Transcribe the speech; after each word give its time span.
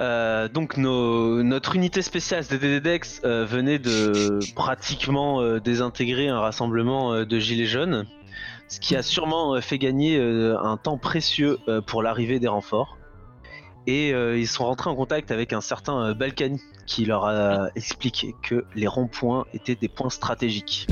Euh, 0.00 0.48
donc 0.48 0.76
notre 0.76 1.74
unité 1.74 2.02
spéciale 2.02 2.44
DDDX 2.44 3.22
euh, 3.24 3.44
venait 3.44 3.80
de 3.80 4.38
pratiquement 4.54 5.40
euh, 5.40 5.58
désintégrer 5.58 6.28
un 6.28 6.38
rassemblement 6.38 7.24
de 7.24 7.38
gilets 7.38 7.66
jaunes, 7.66 8.06
ce 8.68 8.78
qui 8.78 8.94
a 8.94 9.02
sûrement 9.02 9.60
fait 9.60 9.78
gagner 9.78 10.20
un 10.20 10.76
temps 10.76 10.98
précieux 10.98 11.58
pour 11.86 12.02
l'arrivée 12.02 12.38
des 12.38 12.48
renforts. 12.48 12.98
Et 13.86 14.10
ils 14.10 14.46
sont 14.46 14.66
rentrés 14.66 14.90
en 14.90 14.94
contact 14.94 15.30
avec 15.30 15.54
un 15.54 15.62
certain 15.62 16.12
Balkany 16.12 16.60
qui 16.86 17.06
leur 17.06 17.24
a 17.24 17.68
expliqué 17.74 18.34
que 18.42 18.66
les 18.74 18.86
ronds-points 18.86 19.46
étaient 19.54 19.76
des 19.76 19.88
points 19.88 20.10
stratégiques. 20.10 20.86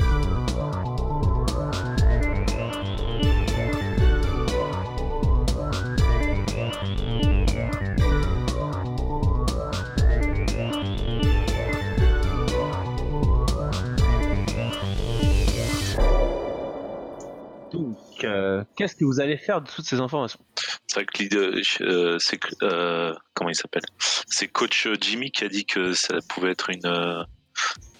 Euh, 18.27 18.63
qu'est-ce 18.75 18.95
que 18.95 19.05
vous 19.05 19.19
allez 19.19 19.37
faire 19.37 19.61
de 19.61 19.69
toutes 19.69 19.85
ces 19.85 19.99
informations 19.99 20.39
C'est 20.87 20.95
vrai 20.95 21.05
que 21.05 21.17
l'idée, 21.23 21.61
euh, 21.81 22.17
c'est 22.19 22.37
que 22.37 22.49
euh, 22.63 23.13
comment 23.33 23.49
il 23.49 23.55
s'appelle? 23.55 23.83
C'est 23.99 24.47
coach 24.47 24.87
Jimmy 25.01 25.31
qui 25.31 25.43
a 25.43 25.49
dit 25.49 25.65
que 25.65 25.93
ça 25.93 26.15
pouvait 26.29 26.51
être 26.51 26.69
une. 26.69 26.85
euh, 26.85 27.23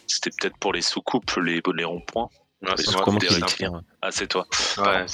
C'était 0.08 0.30
peut-être 0.40 0.58
pour 0.58 0.74
les 0.74 0.82
soucoupes, 0.82 1.32
les, 1.38 1.62
les 1.76 1.84
ronds-points. 1.84 2.30
C'est 2.78 2.88
Les 2.88 3.42
tire 3.42 3.82
Ah, 4.02 4.12
c'est 4.12 4.28
toi. 4.28 4.48
Ouais. 4.78 5.06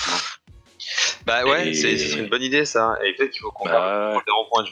Bah 1.26 1.46
ouais, 1.46 1.70
Et- 1.70 1.74
c'est 1.74 2.18
une 2.20 2.30
bonne 2.30 2.42
idée 2.44 2.66
ça. 2.66 2.98
Et 3.04 3.14
peut-être 3.16 3.32
qu'il 3.32 3.42
faut 3.42 3.52
qu'on 3.52 3.66
Bah 3.66 4.22
des 4.26 4.32
ronds-points. 4.32 4.66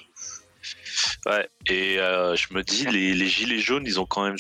Ouais. 1.28 1.50
Et 1.68 2.00
euh, 2.00 2.36
je 2.36 2.54
me 2.54 2.64
dis, 2.64 2.86
les, 2.86 3.14
les 3.14 3.28
gilets 3.28 3.60
jaunes, 3.60 3.84
ils 3.86 4.00
ont 4.00 4.06
quand 4.06 4.24
même 4.24 4.38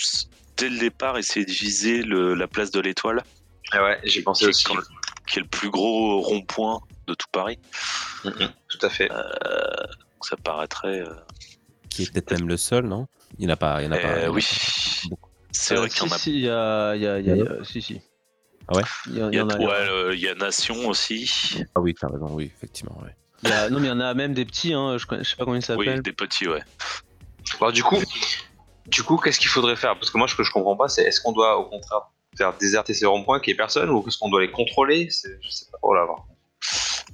dès 0.58 0.70
le 0.70 0.78
départ 0.78 1.18
essayé 1.18 1.46
de 1.46 1.52
viser 1.52 2.04
le- 2.04 2.34
la 2.36 2.48
place 2.48 2.72
de 2.72 2.80
l'Étoile, 2.80 3.24
Ah 3.72 3.84
ouais, 3.84 4.00
j'ai 4.04 4.22
pensé 4.22 4.46
aussi. 4.46 4.64
quand- 4.66 4.76
qui 5.32 5.40
est 5.40 5.42
le 5.42 5.48
plus 5.48 5.70
gros 5.70 6.20
rond-point 6.22 6.82
de 7.08 7.14
tout 7.14 7.28
Paris. 7.32 7.58
Mhm, 8.26 8.50
Tout 8.68 8.86
à 8.86 8.90
fait. 8.90 9.08
Donc 9.10 10.26
ça 10.26 10.36
paraîtrait. 10.38 11.00
euh, 11.02 11.14
Qui 11.90 12.04
est 12.04 12.12
peut-être 12.12 12.32
même 12.32 12.48
le 12.48 12.58
seul, 12.58 12.86
non? 12.86 13.08
Il 13.40 13.46
n'y 13.46 13.52
en 13.52 13.54
a 13.54 13.58
pas. 13.58 13.82
Il 13.82 13.86
y 13.86 13.88
en 13.88 13.92
a 13.94 13.98
pas 13.98 14.08
euh, 14.08 14.28
oui. 14.30 14.46
C'est 15.52 15.76
Euh, 15.76 15.80
vrai 15.80 15.90
qu'il 15.90 16.04
y 16.06 16.10
en 16.10 16.12
a. 16.16 16.18
si, 16.18 16.32
il 16.34 16.40
y 16.42 16.50
a, 16.50 16.96
il 16.96 17.02
y 17.02 17.08
a- 17.08 17.20
il 17.20 17.26
y 17.28 17.32
a- 17.32 17.36
Il 17.36 17.42
y 17.62 17.66
si, 17.66 17.82
si. 17.82 18.02
Ah 18.68 18.76
ouais? 18.78 18.84
Il 19.08 19.14
y, 19.14 19.16
il 19.18 19.40
a, 19.40 19.44
en 19.46 19.50
a. 19.50 19.58
ouais, 19.58 20.16
il 20.16 20.22
y 20.22 20.28
a 20.30 20.36
Nation 20.36 20.88
aussi. 20.88 21.64
Ah 21.76 21.80
oui, 21.82 21.94
t'as 22.00 22.08
raison, 22.08 22.28
oui, 22.32 22.52
effectivement. 22.56 22.98
Ouais. 23.04 23.16
il 23.44 23.50
y 23.50 23.54
a- 23.54 23.70
non, 23.70 23.80
mais 23.80 23.88
il 23.88 23.90
y 23.90 23.94
en 23.94 24.00
a 24.00 24.14
même 24.14 24.34
des 24.34 24.46
petits, 24.46 24.74
hein, 24.74 24.98
je, 24.98 25.06
je 25.10 25.24
sais 25.24 25.36
pas 25.36 25.44
comment 25.46 25.56
ils 25.56 25.60
Oui, 25.60 25.64
s'appellent. 25.64 26.02
des 26.02 26.14
petits, 26.14 26.48
ouais. 26.48 26.62
Alors 27.60 27.72
du 27.74 27.84
coup, 27.84 27.98
du 28.88 29.04
coup, 29.04 29.18
qu'est-ce 29.18 29.40
qu'il 29.40 29.50
faudrait 29.50 29.76
faire? 29.76 29.96
Parce 29.98 30.12
que 30.12 30.18
moi, 30.18 30.28
ce 30.28 30.36
que 30.36 30.44
je 30.44 30.52
comprends 30.52 30.76
pas, 30.78 30.88
c'est 30.88 31.04
est-ce 31.04 31.20
qu'on 31.22 31.32
doit 31.32 31.58
au 31.58 31.66
contraire 31.66 32.02
faire 32.38 32.58
déserter 32.58 32.94
ces 32.94 33.06
ronds-points 33.06 33.40
qu'il 33.40 33.52
n'y 33.52 33.56
ait 33.56 33.58
personne 33.58 33.90
ou 33.90 34.04
est-ce 34.08 34.18
qu'on 34.18 34.30
doit 34.30 34.42
les 34.42 34.52
contrôler? 34.52 35.10
Je 35.12 35.50
sais 35.50 35.66
pas 35.72 35.78
trop 35.78 35.94
là. 35.94 36.06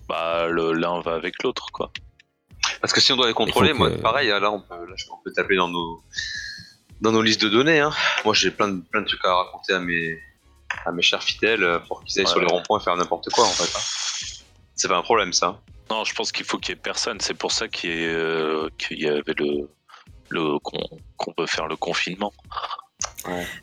Bah, 0.08 0.48
le- 0.48 0.74
l'un 0.74 1.02
va 1.02 1.16
avec 1.16 1.42
l'autre, 1.44 1.68
quoi. 1.72 1.92
Parce 2.82 2.94
que 2.94 3.02
si 3.02 3.12
on 3.12 3.18
doit 3.18 3.28
les 3.28 3.34
contrôler, 3.34 3.74
moi, 3.74 3.90
que- 3.90 3.96
pareil, 3.98 4.30
là, 4.30 4.52
on 4.52 4.62
peut, 4.62 4.76
là, 4.86 4.96
on 5.12 5.18
peut 5.24 5.32
taper 5.34 5.56
dans 5.56 5.68
nos 5.68 6.02
dans 7.02 7.12
nos 7.12 7.22
listes 7.22 7.42
de 7.42 7.50
données. 7.50 7.80
Hein. 7.80 7.92
Moi, 8.26 8.34
j'ai 8.34 8.50
plein 8.52 8.70
de 8.70 8.82
plein 8.92 9.02
de 9.02 9.08
trucs 9.08 9.24
à 9.26 9.34
raconter 9.34 9.74
à 9.74 9.80
mes 9.80 10.20
à 10.86 10.92
mes 10.92 11.02
chers 11.02 11.24
fidèles 11.24 11.64
euh, 11.64 11.80
pour 11.80 12.04
qu'ils 12.04 12.20
aillent 12.20 12.26
Ouais. 12.26 12.32
sur 12.32 12.40
les 12.40 12.46
ronds-points 12.48 12.80
faire 12.80 12.96
n'importe 12.96 13.30
quoi 13.30 13.46
en 13.46 13.50
fait. 13.52 13.64
hein. 13.78 13.82
C'est 14.76 14.88
pas 14.88 14.98
un 14.98 15.02
problème 15.02 15.34
ça. 15.34 15.60
Non, 15.90 16.04
je 16.04 16.14
pense 16.14 16.32
qu'il 16.32 16.46
faut 16.46 16.58
qu'il 16.60 16.76
y 16.76 16.78
ait 16.78 16.82
personne. 16.82 17.20
C'est 17.20 17.34
pour 17.34 17.52
ça 17.52 17.68
qu'il 17.68 17.92
y, 17.92 18.06
euh, 18.06 18.70
qu'il 18.78 19.00
y 19.02 19.08
avait 19.08 19.34
le. 19.38 19.70
le 20.30 20.60
qu'on 20.60 20.84
qu'on 21.18 21.34
peut 21.34 21.48
faire 21.48 21.68
le 21.68 21.76
confinement. 21.76 22.34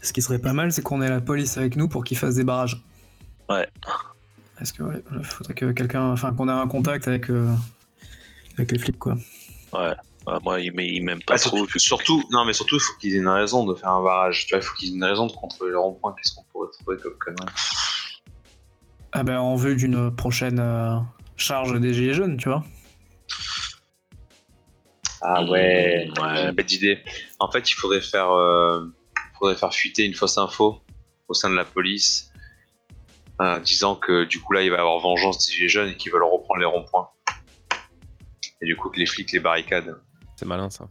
Ce 0.03 0.13
qui 0.13 0.21
serait 0.23 0.39
pas 0.39 0.53
mal, 0.53 0.73
c'est 0.73 0.83
qu'on 0.83 1.01
ait 1.03 1.09
la 1.09 1.21
police 1.21 1.57
avec 1.57 1.77
nous 1.77 1.89
pour 1.89 2.05
qu'ils 2.05 2.19
fassent 2.19 2.35
des 2.35 2.45
barrages. 2.45 2.83
Ouais. 3.49 3.69
Parce 4.59 4.73
que 4.73 4.83
ouais, 4.83 5.03
il 5.19 5.25
faudrait 5.25 5.55
que 5.55 5.73
quelqu'un, 5.73 6.11
enfin 6.13 6.33
qu'on 6.33 6.49
ait 6.49 6.53
un 6.53 6.67
contact 6.69 7.09
avec, 7.09 7.31
euh, 7.31 7.53
avec 8.57 8.73
les 8.73 8.79
flics 8.79 8.99
quoi. 8.99 9.17
Ah, 9.73 10.39
moi, 10.43 10.61
il 10.61 10.73
m'aime 10.73 10.87
il 10.87 11.05
m'aime 11.05 11.23
pas 11.23 11.35
Bah, 11.35 11.39
trop. 11.39 11.57
surtout, 11.59 11.79
surtout- 11.79 12.23
non, 12.31 12.45
mais 12.47 12.53
surtout, 12.55 12.77
il 12.77 12.81
faut 12.81 12.95
qu'ils 12.99 13.15
aient 13.15 13.19
une 13.19 13.29
raison 13.29 13.67
de 13.67 13.75
faire 13.75 13.91
un 13.91 14.03
barrage. 14.03 14.47
Tu 14.47 14.55
vois, 14.55 14.63
il 14.63 14.67
faut 14.67 14.75
qu'ils 14.75 14.93
aient 14.93 14.97
une 14.97 15.05
raison 15.05 15.27
de 15.27 15.33
contrôler 15.33 15.73
les 15.73 15.77
ronds-points. 15.77 16.15
Qu'est-ce 16.17 16.35
qu'on 16.35 16.45
pourrait 16.45 16.69
trouver 16.73 16.97
comme 17.03 17.15
connerie? 17.19 17.53
Ah 19.13 19.23
ben 19.23 19.39
en 19.39 19.55
vue 19.57 19.77
d'une 19.77 20.15
prochaine 20.15 20.59
euh, 20.61 20.97
charge 21.37 21.79
des 21.79 21.93
gilets 21.95 22.15
jaunes, 22.15 22.37
tu 22.39 22.49
vois. 22.49 22.65
Ah 25.21 25.43
ouais, 25.45 26.09
ouais. 26.21 26.53
bête 26.53 26.73
idée. 26.73 26.99
En 27.39 27.51
fait, 27.51 27.71
il 27.71 27.75
faudrait 27.75 28.01
faire, 28.01 28.31
euh, 28.31 28.87
faudrait 29.45 29.57
faire 29.61 29.75
fuiter 29.75 30.05
une 30.05 30.15
fausse 30.15 30.39
info 30.39 30.81
au 31.29 31.35
sein 31.35 31.51
de 31.51 31.55
la 31.55 31.65
police, 31.67 32.33
euh, 33.43 33.59
disant 33.61 33.95
que 33.95 34.25
du 34.25 34.41
coup 34.41 34.55
là, 34.55 34.63
il 34.63 34.71
va 34.71 34.77
y 34.77 34.81
avoir 34.81 34.99
vengeance 35.01 35.47
des 35.47 35.53
gilets 35.53 35.69
jaunes 35.69 35.89
et 35.91 35.97
qu'ils 35.97 36.13
veulent 36.13 36.23
reprendre 36.25 36.61
les 36.61 36.67
ronds-points. 36.67 37.09
Et 38.63 38.67
du 38.67 38.75
coup, 38.77 38.89
que 38.89 38.99
les 38.99 39.05
flics 39.07 39.33
les 39.33 39.41
barricadent. 39.41 40.01
C'est 40.37 40.47
malin 40.47 40.71
ça. 40.71 40.89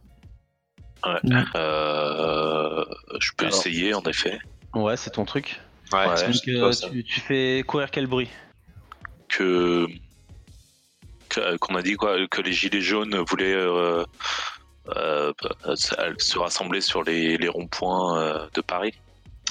Ouais. 1.04 1.18
Euh, 1.56 2.84
je 3.20 3.30
peux 3.36 3.46
Alors. 3.46 3.58
essayer, 3.58 3.92
en 3.94 4.02
effet. 4.02 4.38
Ouais, 4.74 4.96
c'est 4.96 5.10
ton 5.10 5.24
truc. 5.24 5.60
Ouais, 5.92 6.06
Ouais. 6.06 6.16
c'est 6.16 6.24
Donc, 6.26 6.32
juste 6.32 6.48
euh, 6.48 6.60
toi, 6.60 6.90
tu, 6.90 7.02
tu 7.04 7.20
fais 7.20 7.64
courir 7.66 7.90
quel 7.90 8.06
bruit? 8.06 8.28
Que. 9.28 9.86
que- 11.28 11.56
Qu'on 11.56 11.74
a 11.74 11.82
dit 11.82 11.94
quoi 11.96 12.16
Que 12.28 12.40
les 12.40 12.52
gilets 12.52 12.80
jaunes 12.80 13.16
voulaient. 13.28 13.54
Euh, 14.96 15.32
se 15.74 15.94
se 16.18 16.38
rassembler 16.38 16.80
sur 16.80 17.02
les, 17.02 17.36
les 17.36 17.48
ronds-points 17.48 18.18
euh, 18.20 18.46
de 18.54 18.60
Paris. 18.60 18.94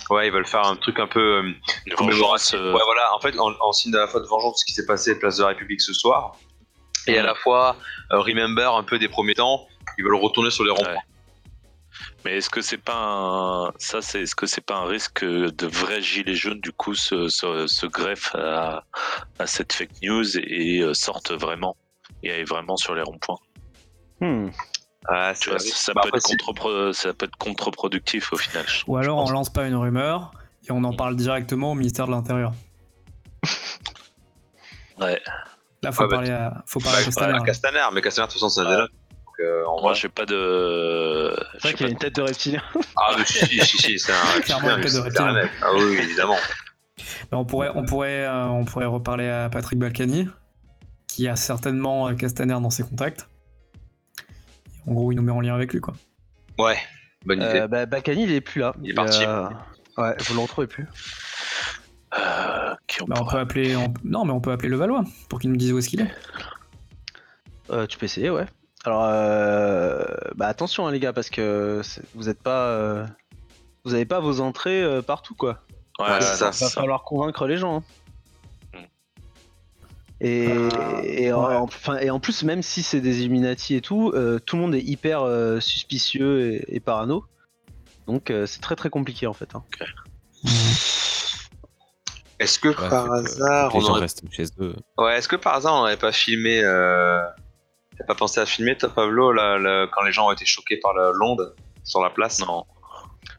Ouais, 0.09 0.27
ils 0.27 0.33
veulent 0.33 0.45
faire 0.45 0.65
un 0.65 0.75
truc 0.75 0.99
un 0.99 1.07
peu 1.07 1.19
euh, 1.43 1.51
commémoratif. 1.95 2.55
euh, 2.55 2.73
Ouais, 2.73 2.81
voilà. 2.85 3.15
En 3.15 3.19
fait, 3.19 3.37
en, 3.39 3.53
en 3.59 3.71
signe 3.71 3.91
de 3.91 3.97
la 3.97 4.07
fois 4.07 4.19
de 4.19 4.25
vengeance 4.25 4.55
de 4.55 4.57
ce 4.59 4.65
qui 4.65 4.73
s'est 4.73 4.85
passé 4.85 5.11
à 5.11 5.15
Place 5.15 5.37
de 5.37 5.43
la 5.43 5.49
République 5.49 5.81
ce 5.81 5.93
soir, 5.93 6.35
et 7.07 7.17
à 7.17 7.23
la 7.23 7.35
fois 7.35 7.77
euh, 8.11 8.19
remember 8.19 8.75
un 8.75 8.83
peu 8.83 8.99
des 8.99 9.07
premiers 9.09 9.35
temps, 9.35 9.67
ils 9.97 10.03
veulent 10.03 10.15
retourner 10.15 10.51
sur 10.51 10.63
les 10.65 10.71
ronds-points. 10.71 10.93
Ouais. 10.93 10.99
Mais 12.25 12.37
est-ce 12.37 12.49
que 12.49 12.61
c'est 12.61 12.77
pas 12.77 12.95
un 12.95 13.71
ça 13.77 14.01
c'est 14.01 14.21
est-ce 14.21 14.35
que 14.35 14.45
c'est 14.45 14.65
pas 14.65 14.75
un 14.75 14.85
risque 14.85 15.13
que 15.19 15.49
de 15.49 15.67
vrais 15.67 16.01
gilets 16.01 16.35
jaunes 16.35 16.59
du 16.61 16.71
coup 16.71 16.95
se, 16.95 17.27
se, 17.27 17.67
se 17.67 17.85
greffent 17.85 18.33
à, 18.35 18.83
à 19.39 19.45
cette 19.45 19.73
fake 19.73 20.01
news 20.01 20.37
et, 20.37 20.83
sortent 20.93 21.31
vraiment 21.33 21.75
et 22.23 22.31
aillent 22.31 22.45
vraiment 22.45 22.77
sur 22.77 22.95
les 22.95 23.03
ronds-points? 23.03 23.39
Hmm. 24.21 24.49
Ah, 25.09 25.33
ça, 25.35 25.51
Bah, 25.51 25.57
peut 26.03 26.07
après, 26.07 26.17
être 26.19 26.27
c'est- 26.27 26.37
contre 26.37 26.91
ça 26.93 27.13
peut 27.13 27.25
être 27.25 27.35
contre-productif 27.37 28.31
au 28.33 28.37
final. 28.37 28.63
je- 28.67 28.83
Ou 28.87 28.97
alors 28.97 29.17
on 29.17 29.29
lance 29.29 29.51
pas 29.51 29.65
une 29.67 29.75
rumeur 29.75 30.31
et 30.67 30.71
on 30.71 30.83
en 30.83 30.93
parle 30.93 31.15
directement 31.15 31.71
au 31.71 31.75
ministère 31.75 32.05
de 32.07 32.11
l'Intérieur. 32.11 32.53
Ouais. 34.99 35.19
Là 35.81 35.91
faut 35.91 36.03
Ah 36.03 36.07
bah, 36.07 36.15
parler 36.15 36.29
à, 36.29 36.63
faut 36.65 36.79
Bah, 36.79 36.85
parler 36.91 37.01
à 37.01 37.05
Castaner. 37.05 37.39
Castaner, 37.45 37.79
mais 37.93 38.01
Castaner, 38.01 38.27
de 38.27 38.31
toute 38.31 38.41
façon, 38.41 38.49
c'est 38.49 38.63
dénote. 38.69 38.91
Donc, 39.25 39.39
euh, 39.39 39.65
en 39.65 39.81
Moi 39.81 39.91
vrai- 39.91 39.99
j'ai 39.99 40.09
pas 40.09 40.25
de 40.25 41.35
C'est 41.53 41.61
vrai 41.61 41.73
qu'il 41.73 41.85
a 41.85 41.89
pas 41.89 41.91
une 41.93 41.97
tête 41.97 42.15
de 42.15 42.21
reptilien. 42.21 42.61
Ah, 42.95 43.15
mais 43.17 43.25
si, 43.25 43.45
si, 43.65 43.77
si, 43.77 43.99
c'est 43.99 44.11
un 44.13 44.15
Clairement, 44.41 44.67
reptilien, 44.67 44.77
une 44.77 44.83
tête 44.83 44.93
de 44.93 44.99
reptilien. 44.99 45.49
Ah 45.61 45.67
oui, 45.73 45.97
évidemment. 45.97 46.37
Mais 47.31 47.37
on 47.37 47.43
pourrait, 47.43 47.71
on 47.75 47.83
pourrait, 47.85 48.23
euh, 48.25 48.45
on 48.45 48.63
pourrait 48.65 48.85
reparler 48.85 49.27
à 49.27 49.49
Patrick 49.49 49.79
Balkany, 49.79 50.29
qui 51.07 51.27
a 51.27 51.35
certainement 51.35 52.07
euh, 52.07 52.13
Castaner 52.13 52.53
dans 52.53 52.69
ses 52.69 52.83
contacts. 52.83 53.27
En 54.87 54.93
gros, 54.93 55.11
il 55.11 55.15
nous 55.15 55.21
met 55.21 55.31
en 55.31 55.41
lien 55.41 55.55
avec 55.55 55.71
lui 55.73 55.79
quoi. 55.79 55.93
Ouais, 56.59 56.77
bonne 57.25 57.39
idée. 57.41 57.59
Euh, 57.61 57.67
bah, 57.67 57.85
Bakani, 57.85 58.23
il 58.23 58.31
est 58.31 58.41
plus 58.41 58.61
là. 58.61 58.73
Il 58.83 58.91
est 58.91 58.93
parti. 58.93 59.23
euh, 59.25 59.47
Ouais, 59.97 60.15
vous 60.27 60.33
le 60.33 60.39
retrouvez 60.41 60.67
plus. 60.67 60.87
euh, 62.17 62.73
qui 62.87 63.01
on 63.01 63.05
Bah, 63.05 63.15
on 63.21 63.25
peut 63.25 63.37
appeler, 63.39 63.75
on- 63.75 63.93
non 64.03 64.25
mais 64.25 64.31
on 64.33 64.39
peut 64.41 64.51
appeler 64.51 64.69
le 64.69 64.75
Valois 64.77 65.03
pour 65.29 65.39
qu'il 65.39 65.49
nous 65.49 65.57
dise 65.57 65.71
où 65.73 65.77
est-ce 65.79 65.89
qu'il 65.89 66.01
est. 66.01 66.11
Euh, 67.69 67.87
tu 67.87 67.97
peux 67.97 68.05
essayer, 68.05 68.29
ouais. 68.29 68.45
Alors, 68.85 69.03
euh, 69.05 70.03
bah 70.35 70.47
attention 70.47 70.85
hein, 70.87 70.91
les 70.91 70.99
gars, 70.99 71.13
parce 71.13 71.29
que 71.29 71.81
vous 72.15 72.27
êtes 72.29 72.41
pas, 72.43 72.65
euh, 72.67 73.05
vous 73.85 73.93
avez 73.93 74.05
pas 74.05 74.19
vos 74.19 74.41
entrées 74.41 74.83
euh, 74.83 75.01
partout 75.01 75.35
quoi. 75.35 75.59
Ouais, 75.99 76.05
Ouais, 76.05 76.21
c'est 76.21 76.31
ouais, 76.31 76.35
ça. 76.35 76.45
Va 76.47 76.51
ça. 76.51 76.69
falloir 76.69 77.03
convaincre 77.03 77.47
les 77.47 77.57
gens. 77.57 77.77
hein. 77.77 77.83
Et, 80.23 80.47
Euh, 81.31 81.35
en, 81.35 81.47
ouais. 81.49 81.55
enfin, 81.55 81.97
et 81.99 82.09
en 82.09 82.19
plus, 82.19 82.43
même 82.43 82.63
si 82.63 82.81
c'est 82.81 83.01
des 83.01 83.21
Illuminati 83.21 83.75
et 83.75 83.81
tout, 83.81 84.11
euh, 84.15 84.39
tout 84.39 84.55
le 84.55 84.61
monde 84.61 84.73
est 84.75 84.81
hyper 84.81 85.21
euh, 85.23 85.59
suspicieux 85.59 86.53
et, 86.53 86.75
et 86.75 86.79
parano. 86.79 87.25
Donc 88.07 88.31
euh, 88.31 88.45
c'est 88.45 88.59
très 88.61 88.75
très 88.75 88.89
compliqué 88.89 89.27
en 89.27 89.33
fait. 89.33 89.53
hein. 89.55 89.63
Est-ce 92.39 92.59
que 92.59 92.69
Ouais, 92.69 92.89
par 92.89 93.05
que- 93.05 93.11
hasard, 93.19 93.75
on 93.75 93.79
gens 93.79 93.91
aurait... 93.91 94.01
restent 94.01 94.23
chez 94.31 94.45
eux. 94.59 94.75
ouais, 94.97 95.17
est-ce 95.17 95.27
que 95.27 95.35
par 95.35 95.55
hasard, 95.55 95.73
on 95.75 95.77
n'aurait 95.79 95.97
pas 95.97 96.11
filmé, 96.11 96.59
euh... 96.63 97.21
t'as 97.97 98.03
pas 98.05 98.15
pensé 98.15 98.39
à 98.41 98.45
filmer, 98.45 98.77
toi, 98.77 98.89
Pablo, 98.89 99.31
là, 99.31 99.87
quand 99.93 100.03
les 100.03 100.11
gens 100.11 100.27
ont 100.27 100.31
été 100.31 100.45
choqués 100.45 100.77
par 100.77 100.93
la- 100.93 101.11
l'onde 101.13 101.53
sur 101.83 102.01
la 102.01 102.09
place? 102.09 102.39
Non, 102.39 102.65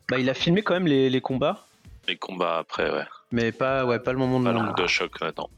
Bah, 0.09 0.19
il 0.19 0.31
a 0.31 0.35
filmé 0.35 0.63
quand 0.63 0.75
même 0.75 0.87
les, 0.87 1.11
les 1.11 1.21
combats, 1.21 1.67
les 2.09 2.17
combats 2.17 2.59
après, 2.59 2.91
ouais. 2.91 3.05
mais 3.33 3.53
pas, 3.53 3.85
ouais, 3.85 3.99
pas 3.99 4.13
le 4.13 4.19
moment 4.19 4.39
de 4.41 4.45
Pas 4.47 4.53
l'onde. 4.53 4.75
de 4.77 4.87
choc, 4.87 5.13
ouais, 5.21 5.33
non. 5.37 5.49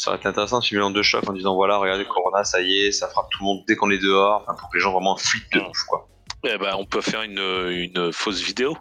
Ça 0.00 0.10
aurait 0.10 0.18
été 0.18 0.28
intéressant 0.28 0.60
de 0.60 0.64
filmer 0.64 0.82
en 0.84 0.90
deux 0.90 1.02
chocs 1.02 1.28
en 1.28 1.32
disant 1.34 1.54
voilà, 1.54 1.76
regardez 1.76 2.06
Corona, 2.06 2.42
ça 2.42 2.62
y 2.62 2.84
est, 2.86 2.90
ça 2.92 3.06
frappe 3.08 3.28
tout 3.30 3.38
le 3.42 3.44
monde 3.46 3.64
dès 3.68 3.76
qu'on 3.76 3.90
est 3.90 3.98
dehors, 3.98 4.42
enfin, 4.42 4.54
pour 4.58 4.70
que 4.70 4.78
les 4.78 4.82
gens 4.82 4.92
vraiment 4.92 5.14
flippent 5.16 5.52
de 5.52 5.60
ouf 5.60 5.82
quoi. 5.88 6.08
Eh 6.44 6.56
ben, 6.56 6.74
on 6.78 6.86
peut 6.86 7.02
faire 7.02 7.20
une, 7.22 7.38
une 7.38 8.10
fausse 8.12 8.40
vidéo. 8.40 8.76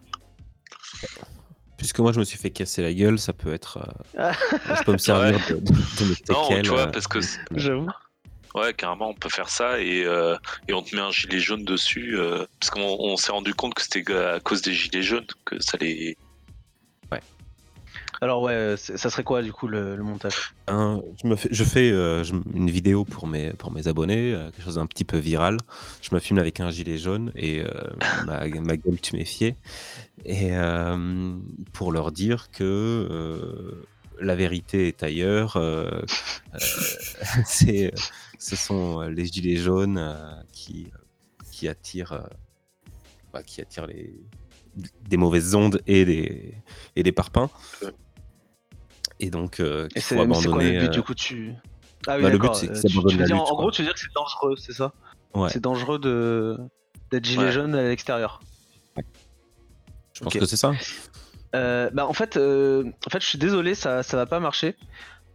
Puisque 1.77 1.99
moi 1.99 2.11
je 2.13 2.19
me 2.19 2.23
suis 2.23 2.37
fait 2.37 2.49
casser 2.51 2.81
la 2.81 2.93
gueule, 2.93 3.19
ça 3.19 3.33
peut 3.33 3.53
être. 3.53 3.79
euh, 4.17 4.31
Ah. 4.31 4.75
je 4.77 4.83
peux 4.83 4.91
me 4.93 4.97
servir 4.97 5.39
de, 5.49 5.55
de, 5.55 5.59
de 5.59 6.05
mes 6.09 6.15
Non, 6.29 6.61
tu 6.61 6.69
vois, 6.69 6.79
euh, 6.81 6.87
parce 6.87 7.07
que 7.07 7.19
J'avoue. 7.55 7.87
Ouais, 8.55 8.73
carrément, 8.73 9.09
on 9.09 9.13
peut 9.13 9.29
faire 9.29 9.47
ça 9.49 9.79
et, 9.79 10.03
euh, 10.05 10.35
et 10.67 10.73
on 10.73 10.81
te 10.81 10.95
met 10.95 11.01
un 11.01 11.11
gilet 11.11 11.39
jaune 11.39 11.63
dessus. 11.63 12.17
euh, 12.17 12.45
parce 12.59 12.69
qu'on 12.71 12.81
on 12.81 13.15
s'est 13.17 13.31
rendu 13.31 13.53
compte 13.53 13.73
que 13.75 13.81
c'était 13.81 14.11
à 14.15 14.39
cause 14.39 14.61
des 14.61 14.73
gilets 14.73 15.03
jaunes 15.03 15.27
que 15.45 15.61
ça 15.61 15.77
les. 15.79 16.17
Alors 18.21 18.41
ouais, 18.41 18.75
c'est- 18.77 18.97
ça 18.97 19.09
serait 19.09 19.23
quoi 19.23 19.41
du 19.41 19.53
coup 19.53 19.67
le, 19.67 19.95
le 19.95 20.03
montage? 20.03 20.53
Un- 20.67 21.01
je, 21.21 21.27
me 21.27 21.35
fais, 21.35 21.49
je 21.51 21.63
fais 21.63 21.89
euh, 21.91 22.23
je- 22.23 22.33
une 22.53 22.69
vidéo 22.69 23.05
pour 23.05 23.27
mes, 23.27 23.51
pour 23.53 23.71
mes 23.71 23.87
abonnés, 23.87 24.33
euh, 24.33 24.51
quelque 24.51 24.63
chose 24.65 24.75
d'un 24.75 24.87
petit 24.87 25.05
peu 25.05 25.17
viral. 25.17 25.57
Je 26.01 26.13
me 26.13 26.19
filme 26.19 26.39
avec 26.39 26.59
un 26.59 26.69
gilet 26.69 26.97
jaune 26.97 27.31
et 27.35 27.61
euh, 27.61 27.69
ma, 28.25 28.45
ma 28.47 28.77
gueule 28.77 28.99
tuméfiée. 28.99 29.55
Et 30.25 30.49
euh, 30.51 31.33
pour 31.71 31.91
leur 31.93 32.11
dire 32.11 32.51
que 32.51 32.63
euh, 32.63 33.85
la 34.19 34.35
vérité 34.35 34.89
est 34.89 35.01
ailleurs. 35.01 35.55
euh, 35.55 35.89
euh, 36.55 36.59
c'est, 37.45 37.93
ce 38.37 38.55
sont 38.57 39.01
les 39.01 39.25
gilets 39.27 39.55
jaunes 39.55 39.97
euh, 39.97 40.33
qui, 40.51 40.87
qui 41.51 41.69
attirent, 41.69 42.11
euh, 42.13 42.89
bah, 43.31 43.43
qui 43.43 43.61
attirent 43.61 43.87
les, 43.87 44.13
des 45.07 45.17
mauvaises 45.17 45.55
ondes 45.55 45.81
et 45.87 46.03
des, 46.03 46.53
et 46.97 47.03
des 47.03 47.11
parpaings. 47.13 47.49
Et 49.19 49.29
donc, 49.29 49.59
euh, 49.59 49.87
qu'il 49.89 50.01
c'est 50.01 50.15
faut 50.15 50.25
mais 50.25 50.33
c'est 50.35 50.47
quoi 50.47 50.55
abandonner. 50.57 50.73
le 50.73 50.79
but 50.79 50.85
euh, 50.85 50.89
du 50.89 51.01
coup 51.03 51.13
tu 51.13 51.53
Ah 52.07 52.15
oui 52.17 52.23
bah, 52.23 52.29
le 52.29 52.37
but, 52.37 52.55
c'est 52.55 52.67
que 52.67 52.71
euh, 52.71 52.75
ça 52.75 52.87
tu- 52.87 52.93
tu 52.93 53.17
veux 53.17 53.25
dire, 53.25 53.35
lutte, 53.35 53.35
En 53.35 53.45
quoi. 53.45 53.55
gros, 53.57 53.71
tu 53.71 53.81
veux 53.81 53.87
dire 53.87 53.93
que 53.93 53.99
c'est 53.99 54.13
dangereux, 54.15 54.55
c'est 54.57 54.73
ça? 54.73 54.93
Ouais. 55.33 55.49
C'est 55.49 55.59
dangereux 55.61 55.99
de 55.99 56.57
d'être 57.11 57.25
gilet 57.25 57.45
Ouais. 57.45 57.51
jaune 57.51 57.75
à 57.75 57.83
l'extérieur. 57.83 58.39
Je 60.13 60.21
pense 60.23 60.33
que 60.33 60.45
c'est 60.45 60.57
ça. 60.57 60.71
Euh, 61.55 61.89
bah 61.93 62.05
en 62.05 62.13
fait, 62.13 62.37
euh, 62.37 62.83
en 63.07 63.09
fait, 63.09 63.21
je 63.21 63.25
suis 63.27 63.39
désolé, 63.39 63.73
ça, 63.75 64.03
ça 64.03 64.17
va 64.17 64.25
pas 64.25 64.39
marcher 64.39 64.75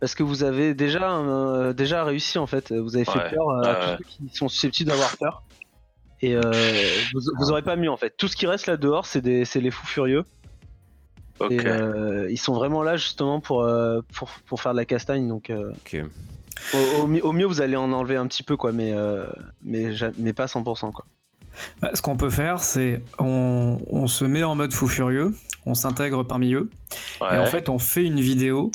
parce 0.01 0.15
que 0.15 0.23
vous 0.23 0.45
avez 0.45 0.75
déjà, 0.75 1.17
euh, 1.19 1.73
déjà 1.73 2.05
réussi 2.05 2.39
en 2.39 2.47
fait. 2.47 2.73
Vous 2.73 2.95
avez 2.97 3.05
fait 3.05 3.19
Ouais, 3.19 3.31
peur 3.31 3.51
à 3.67 3.75
tous 3.75 3.99
ceux 3.99 4.05
qui 4.29 4.37
sont 4.37 4.49
susceptibles 4.49 4.91
d'avoir 4.91 5.17
peur. 5.17 5.43
Et 6.21 6.35
euh, 6.37 6.41
vous, 7.13 7.21
vous 7.39 7.51
aurez 7.51 7.63
pas 7.63 7.77
mieux 7.77 7.91
en 7.91 7.97
fait. 7.97 8.15
Tout 8.17 8.29
ce 8.29 8.37
qui 8.37 8.47
reste 8.47 8.67
là 8.67 8.77
dehors, 8.77 9.07
c'est 9.07 9.21
des, 9.21 9.45
c'est 9.45 9.61
les 9.61 9.71
fous 9.71 9.87
furieux. 9.87 10.25
Et 11.51 11.67
euh, 11.67 12.31
ils 12.31 12.39
sont 12.39 12.55
vraiment 12.55 12.83
là 12.83 12.97
justement 12.97 13.41
pour, 13.41 13.63
euh, 13.63 14.01
pour, 14.15 14.29
pour 14.47 14.61
faire 14.63 14.73
de 14.73 14.77
la 14.79 14.85
castagne. 14.85 15.27
Donc 15.29 15.51
euh, 15.51 15.73
au, 16.73 17.03
au 17.03 17.07
mi- 17.07 17.21
au 17.21 17.33
mieux, 17.33 17.47
vous 17.47 17.61
allez 17.61 17.77
en 17.77 17.93
enlever 17.93 18.17
un 18.17 18.27
petit 18.27 18.43
peu 18.43 18.57
quoi, 18.57 18.73
mais 18.73 18.93
euh, 18.93 19.27
mais, 19.65 19.91
mais 20.19 20.33
pas 20.33 20.47
100% 20.47 20.93
quoi. 20.93 21.05
Bah, 21.81 21.91
ce 21.95 22.03
qu'on 22.03 22.17
peut 22.17 22.31
faire, 22.31 22.61
c'est 22.61 23.03
on, 23.19 23.79
on 23.91 24.07
se 24.07 24.25
met 24.25 24.43
en 24.45 24.55
mode 24.55 24.73
fou 24.73 24.87
furieux, 24.89 25.35
on 25.67 25.75
s'intègre 25.75 26.23
parmi 26.25 26.53
eux, 26.55 26.71
Ouais. 27.21 27.37
et 27.37 27.39
en 27.39 27.47
fait 27.47 27.69
on 27.69 27.79
fait 27.79 28.05
une 28.05 28.21
vidéo 28.21 28.71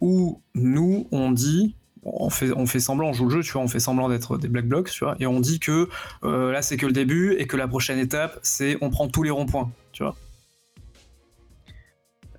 où 0.00 0.40
nous 0.54 1.06
on 1.10 1.30
dit, 1.32 1.74
on 2.04 2.30
fait, 2.30 2.50
on 2.52 2.66
fait 2.66 2.80
semblant, 2.80 3.08
on 3.08 3.12
joue 3.12 3.24
le 3.26 3.30
jeu, 3.36 3.42
tu 3.42 3.52
vois, 3.52 3.62
on 3.62 3.68
fait 3.68 3.80
semblant 3.80 4.08
d'être 4.08 4.38
des 4.38 4.48
black 4.48 4.66
blocs, 4.66 4.90
tu 4.90 5.04
vois, 5.04 5.16
et 5.20 5.26
on 5.26 5.40
dit 5.40 5.58
que 5.60 5.88
euh, 6.24 6.52
là 6.52 6.62
c'est 6.62 6.76
que 6.76 6.86
le 6.86 6.92
début 6.92 7.34
et 7.38 7.46
que 7.46 7.56
la 7.56 7.68
prochaine 7.68 7.98
étape 7.98 8.38
c'est 8.42 8.78
on 8.80 8.90
prend 8.90 9.08
tous 9.08 9.22
les 9.22 9.30
ronds-points, 9.30 9.70
tu 9.92 10.02
vois. 10.02 10.14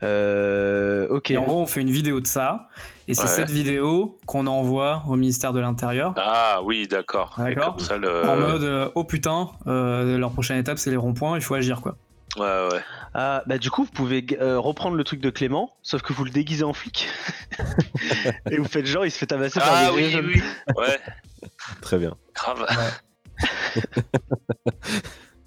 Euh, 0.03 1.07
ok. 1.09 1.31
Et 1.31 1.37
en 1.37 1.43
gros 1.43 1.61
on 1.61 1.65
fait 1.65 1.81
une 1.81 1.89
vidéo 1.91 2.19
de 2.21 2.27
ça, 2.27 2.69
et 3.07 3.13
c'est 3.13 3.23
Ouais. 3.23 3.27
cette 3.27 3.49
vidéo 3.49 4.17
qu'on 4.25 4.47
envoie 4.47 5.03
au 5.07 5.15
ministère 5.15 5.51
de 5.53 5.59
l'Intérieur. 5.59 6.13
Ah 6.17 6.61
oui, 6.63 6.87
d'accord. 6.87 7.35
D'accord. 7.37 7.77
Le. 7.99 8.27
En 8.29 8.35
mode 8.37 8.63
euh, 8.63 8.89
oh 8.95 9.03
putain, 9.03 9.49
euh, 9.67 10.17
leur 10.17 10.31
prochaine 10.31 10.57
étape 10.57 10.77
c'est 10.77 10.89
les 10.91 10.97
ronds-points, 10.97 11.35
il 11.37 11.41
faut 11.41 11.55
agir 11.55 11.81
quoi. 11.81 11.97
Ouais, 12.37 12.45
ouais. 12.71 12.79
Ah, 13.15 13.41
bah 13.47 13.57
du 13.57 13.71
coup, 13.71 13.83
vous 13.85 13.91
pouvez 13.91 14.23
euh, 14.39 14.59
reprendre 14.59 14.95
le 14.95 15.03
truc 15.03 15.19
de 15.19 15.31
Clément, 15.31 15.73
sauf 15.81 16.03
que 16.03 16.13
vous 16.13 16.23
le 16.23 16.29
déguisez 16.29 16.63
en 16.63 16.73
flic. 16.73 17.09
et 18.51 18.57
vous 18.57 18.67
faites 18.67 18.85
genre, 18.85 19.03
il 19.03 19.09
se 19.11 19.17
fait 19.17 19.25
tabasser 19.25 19.59
par 19.59 19.69
Ah 19.73 19.89
des 19.89 19.95
oui, 19.97 20.09
jeunes. 20.11 20.27
oui. 20.27 20.41
Ouais, 20.77 20.99
Très 21.81 21.97
bien. 21.97 22.15
grave. 22.35 22.67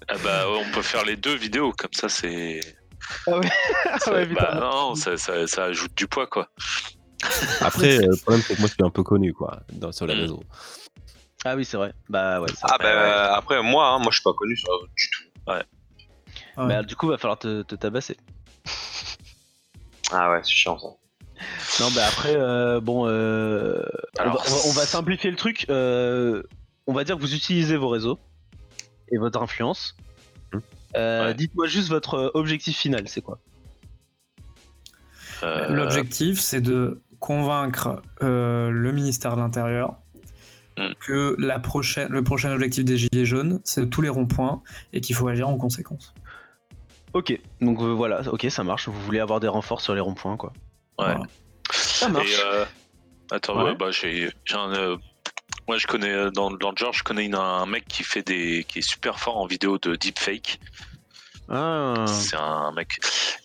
ah 0.09 0.15
bah, 0.23 0.49
ouais, 0.51 0.61
on 0.67 0.71
peut 0.73 0.81
faire 0.81 1.05
les 1.05 1.15
deux 1.15 1.35
vidéos, 1.35 1.71
comme 1.71 1.93
ça, 1.93 2.09
c'est. 2.09 2.59
Ah 3.27 3.37
ouais, 3.39 3.49
ça- 3.99 4.13
ouais, 4.13 4.25
bah, 4.27 4.55
non, 4.59 4.95
ça, 4.95 5.17
ça, 5.17 5.45
ça 5.47 5.65
ajoute 5.65 5.93
du 5.95 6.07
poids, 6.07 6.27
quoi. 6.27 6.49
Après, 7.61 7.97
euh, 7.99 8.07
le 8.11 8.17
problème, 8.17 8.43
c'est 8.47 8.55
que 8.55 8.59
moi, 8.59 8.67
je 8.69 8.73
suis 8.73 8.83
un 8.83 8.89
peu 8.89 9.03
connu, 9.03 9.33
quoi, 9.33 9.61
dans, 9.71 9.91
sur 9.91 10.05
les 10.07 10.15
Mm. 10.15 10.19
réseaux. 10.19 10.43
Ah 11.45 11.55
oui, 11.55 11.65
c'est 11.65 11.75
vrai. 11.77 11.93
Bah 12.09 12.39
ouais. 12.41 12.47
ça- 12.55 12.67
Ah 12.71 12.77
bah 12.77 12.85
euh, 12.85 13.33
après 13.33 13.61
moi, 13.61 13.89
hein, 13.89 13.99
moi 13.99 14.07
je 14.11 14.15
suis 14.15 14.23
pas 14.23 14.31
connu 14.33 14.55
sur 14.55 14.71
la 14.71 14.77
route 14.77 14.89
du 14.95 15.09
tout. 15.09 15.23
Ouais. 15.51 15.63
Bah, 16.55 16.83
du 16.83 16.95
coup, 16.95 17.07
va 17.07 17.17
falloir 17.17 17.37
te, 17.37 17.63
te 17.63 17.75
tabasser. 17.75 18.15
Ah 20.11 20.31
ouais, 20.31 20.39
c'est 20.43 20.51
chiant 20.51 20.77
ça. 20.79 20.87
Non, 21.81 21.91
bah 21.91 22.05
après, 22.07 22.35
euh, 22.37 22.79
bon, 22.79 23.07
euh, 23.07 23.83
on, 24.17 24.21
Alors, 24.21 24.35
va, 24.35 24.41
on 24.47 24.51
va- 24.51 24.61
on 24.67 24.71
va 24.71 24.85
simplifier 24.85 25.31
le 25.31 25.35
truc. 25.37 25.65
euh, 25.69 26.43
on 26.87 26.93
va 26.93 27.03
dire 27.03 27.15
que 27.15 27.21
vous 27.21 27.33
utilisez 27.35 27.75
vos 27.75 27.89
réseaux 27.89 28.19
et 29.11 29.17
votre 29.17 29.41
influence. 29.41 29.95
Euh, 30.95 31.27
Ouais. 31.27 31.33
Dites-moi 31.33 31.67
juste 31.67 31.89
votre 31.89 32.15
euh, 32.15 32.31
objectif 32.33 32.77
final, 32.77 33.07
c'est 33.07 33.21
quoi? 33.21 33.39
Euh, 35.43 35.67
L'objectif, 35.69 36.39
c'est 36.39 36.61
de 36.61 37.01
convaincre 37.19 38.01
euh, 38.21 38.69
le 38.69 38.91
ministère 38.91 39.35
de 39.35 39.41
l'Intérieur 39.41 39.95
Mm. 40.75 40.93
que 41.05 41.35
la 41.37 41.59
prochaine, 41.59 42.09
le 42.11 42.23
prochain 42.23 42.51
objectif 42.51 42.83
des 42.83 42.97
Gilets 42.97 43.25
jaunes, 43.25 43.61
c'est 43.63 43.87
tous 43.91 44.01
les 44.01 44.09
ronds-points 44.09 44.63
et 44.91 45.01
qu'il 45.01 45.15
faut 45.15 45.27
agir 45.27 45.47
en 45.47 45.55
conséquence. 45.55 46.15
Ok, 47.13 47.39
donc 47.61 47.79
euh, 47.79 47.93
voilà, 47.93 48.21
ok, 48.31 48.47
ça 48.49 48.63
marche. 48.63 48.87
Vous 48.89 48.99
voulez 49.01 49.19
avoir 49.19 49.39
des 49.39 49.47
renforts 49.47 49.81
sur 49.81 49.93
les 49.93 50.01
ronds-points, 50.01 50.35
quoi. 50.35 50.51
Ouais. 50.97 51.05
Voilà. 51.13 51.19
Ça 51.71 52.09
marche. 52.09 52.27
Et, 52.27 52.43
euh, 52.43 52.65
Attends, 53.29 53.63
Ouais. 53.63 53.75
bah, 53.75 53.91
j'ai 53.91 54.31
j'ai 54.45 54.55
un. 54.55 54.97
Moi, 55.67 55.77
je 55.77 55.87
connais 55.87 56.11
euh, 56.11 56.31
dans, 56.31 56.51
dans 56.51 56.71
le 56.71 56.77
genre, 56.77 56.93
je 56.93 57.03
connais 57.03 57.25
une- 57.25 57.35
un 57.35 57.65
mec 57.65 57.85
qui 57.87 58.03
fait 58.03 58.21
des, 58.21 58.65
qui 58.67 58.79
est 58.79 58.81
super 58.81 59.19
fort 59.19 59.37
en 59.37 59.45
vidéo 59.45 59.77
de 59.77 59.95
deepfake. 59.95 60.59
Ah. 61.49 62.05
C'est 62.07 62.37
un 62.37 62.71
mec. 62.71 62.99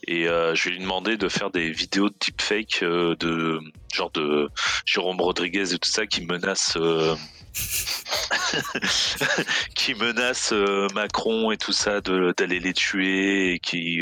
Et 0.07 0.29
euh, 0.29 0.55
je 0.55 0.65
vais 0.65 0.71
lui 0.71 0.79
demander 0.81 1.17
de 1.17 1.29
faire 1.29 1.51
des 1.51 1.71
vidéos 1.73 2.09
de 2.09 2.15
deepfake 2.25 2.81
euh, 2.83 3.17
de 3.17 3.61
genre 3.93 4.11
de 4.11 4.49
Jérôme 4.85 5.21
Rodriguez 5.21 5.75
et 5.75 5.79
tout 5.79 5.89
ça 5.89 6.07
qui 6.07 6.25
menace. 6.25 6.75
euh, 6.77 7.15
qui 9.75 9.95
menace 9.95 10.53
Macron 10.95 11.51
et 11.51 11.57
tout 11.57 11.73
ça 11.73 12.01
de- 12.01 12.33
d'aller 12.37 12.61
les 12.61 12.73
tuer 12.73 13.55
et 13.55 13.59
qui, 13.59 14.01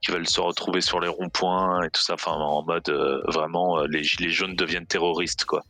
qui 0.00 0.10
veulent 0.10 0.28
se 0.28 0.40
retrouver 0.40 0.80
sur 0.80 0.98
les 1.00 1.08
ronds-points 1.08 1.82
et 1.84 1.90
tout 1.90 2.00
ça, 2.02 2.14
enfin 2.14 2.32
en 2.32 2.62
mode 2.64 2.88
vraiment 3.28 3.84
les 3.84 4.02
gilets 4.02 4.30
jaunes 4.30 4.56
deviennent 4.56 4.86
terroristes 4.86 5.44
quoi. 5.44 5.62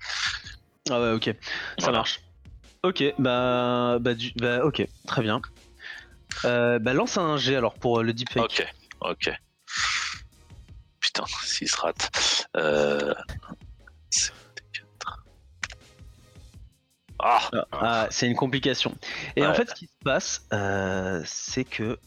Ah 0.91 1.01
ouais, 1.01 1.13
ok, 1.13 1.25
ça 1.25 1.33
Voilà. 1.79 1.99
marche. 1.99 2.21
Ok, 2.83 3.03
bah, 3.19 3.99
bah, 4.01 4.15
du- 4.15 4.33
bah, 4.37 4.65
ok, 4.65 4.87
très 5.07 5.23
bien. 5.23 5.41
Euh, 6.45 6.79
bah 6.79 6.93
lance 6.93 7.17
un 7.17 7.37
G 7.37 7.57
alors 7.57 7.75
pour 7.75 8.01
euh, 8.01 8.03
le 8.03 8.13
deepfake. 8.13 8.45
Ok, 9.01 9.17
ok. 9.29 9.35
Putain, 11.01 11.25
s'il 11.43 11.69
se 11.69 11.77
rate. 11.81 12.47
Euh... 12.57 13.15
Ah, 17.19 17.51
Ah, 17.73 18.07
c'est 18.11 18.27
une 18.27 18.37
complication. 18.37 18.95
Et 19.37 19.47
en 19.47 19.55
fait, 19.55 19.71
ce 19.71 19.75
qui 19.75 19.87
se 19.87 19.97
passe, 20.05 20.43
euh, 20.53 21.23
c'est 21.25 21.65
que 21.65 21.99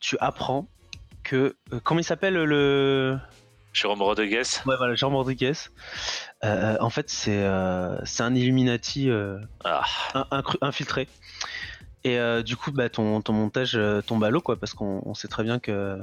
tu 0.00 0.16
apprends 0.18 0.66
que 1.22 1.56
comment 1.84 2.00
il 2.00 2.04
s'appelle 2.04 2.34
le 2.34 3.18
Jérôme 3.72 4.02
Rodriguez 4.02 4.42
ouais 4.66 4.76
voilà 4.76 4.94
Jean 4.94 5.10
Rodriguez. 5.10 5.52
Euh, 6.44 6.76
en 6.80 6.90
fait, 6.90 7.08
c'est 7.08 7.42
euh, 7.42 7.96
c'est 8.04 8.22
un 8.22 8.34
Illuminati 8.34 9.08
euh, 9.08 9.38
Ah, 9.64 9.82
un- 10.14 10.42
infiltré. 10.60 11.08
Et 12.04 12.18
euh, 12.18 12.42
du 12.42 12.56
coup, 12.56 12.72
bah, 12.72 12.88
ton, 12.88 13.20
ton 13.22 13.32
montage 13.32 13.76
euh, 13.76 14.02
tombe 14.02 14.24
à 14.24 14.30
l'eau, 14.30 14.40
quoi, 14.40 14.56
parce 14.56 14.74
qu'on 14.74 15.00
on 15.06 15.14
sait 15.14 15.28
très 15.28 15.44
bien 15.44 15.58
que, 15.60 15.98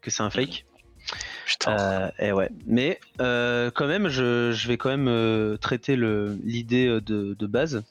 que 0.00 0.10
c'est 0.10 0.22
un 0.22 0.30
fake. 0.30 0.64
putain. 1.46 1.76
Euh, 1.76 2.10
et 2.20 2.32
ouais. 2.32 2.48
Mais 2.66 3.00
euh, 3.20 3.70
quand 3.74 3.86
même, 3.88 4.08
je, 4.08 4.52
je 4.52 4.68
vais 4.68 4.76
quand 4.78 4.90
même 4.90 5.08
euh, 5.08 5.56
traiter 5.56 5.96
le- 5.96 6.38
l'idée 6.44 6.86
de, 7.00 7.34
de 7.36 7.46
base. 7.46 7.82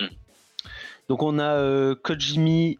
Mm. 0.00 0.06
Donc 1.08 1.22
on 1.22 1.38
a 1.38 1.52
euh, 1.54 1.94
Kojimi, 1.94 2.78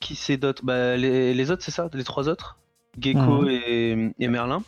qui 0.00 0.14
c'est 0.14 0.36
d'autres 0.36 0.64
bah, 0.64 0.96
les, 0.96 1.34
les 1.34 1.50
autres, 1.50 1.64
c'est 1.64 1.72
ça? 1.72 1.90
Les 1.92 2.04
trois 2.04 2.28
autres? 2.28 2.58
Gecko 2.98 3.46
et, 3.48 4.12
et 4.18 4.28
Merlin. 4.28 4.62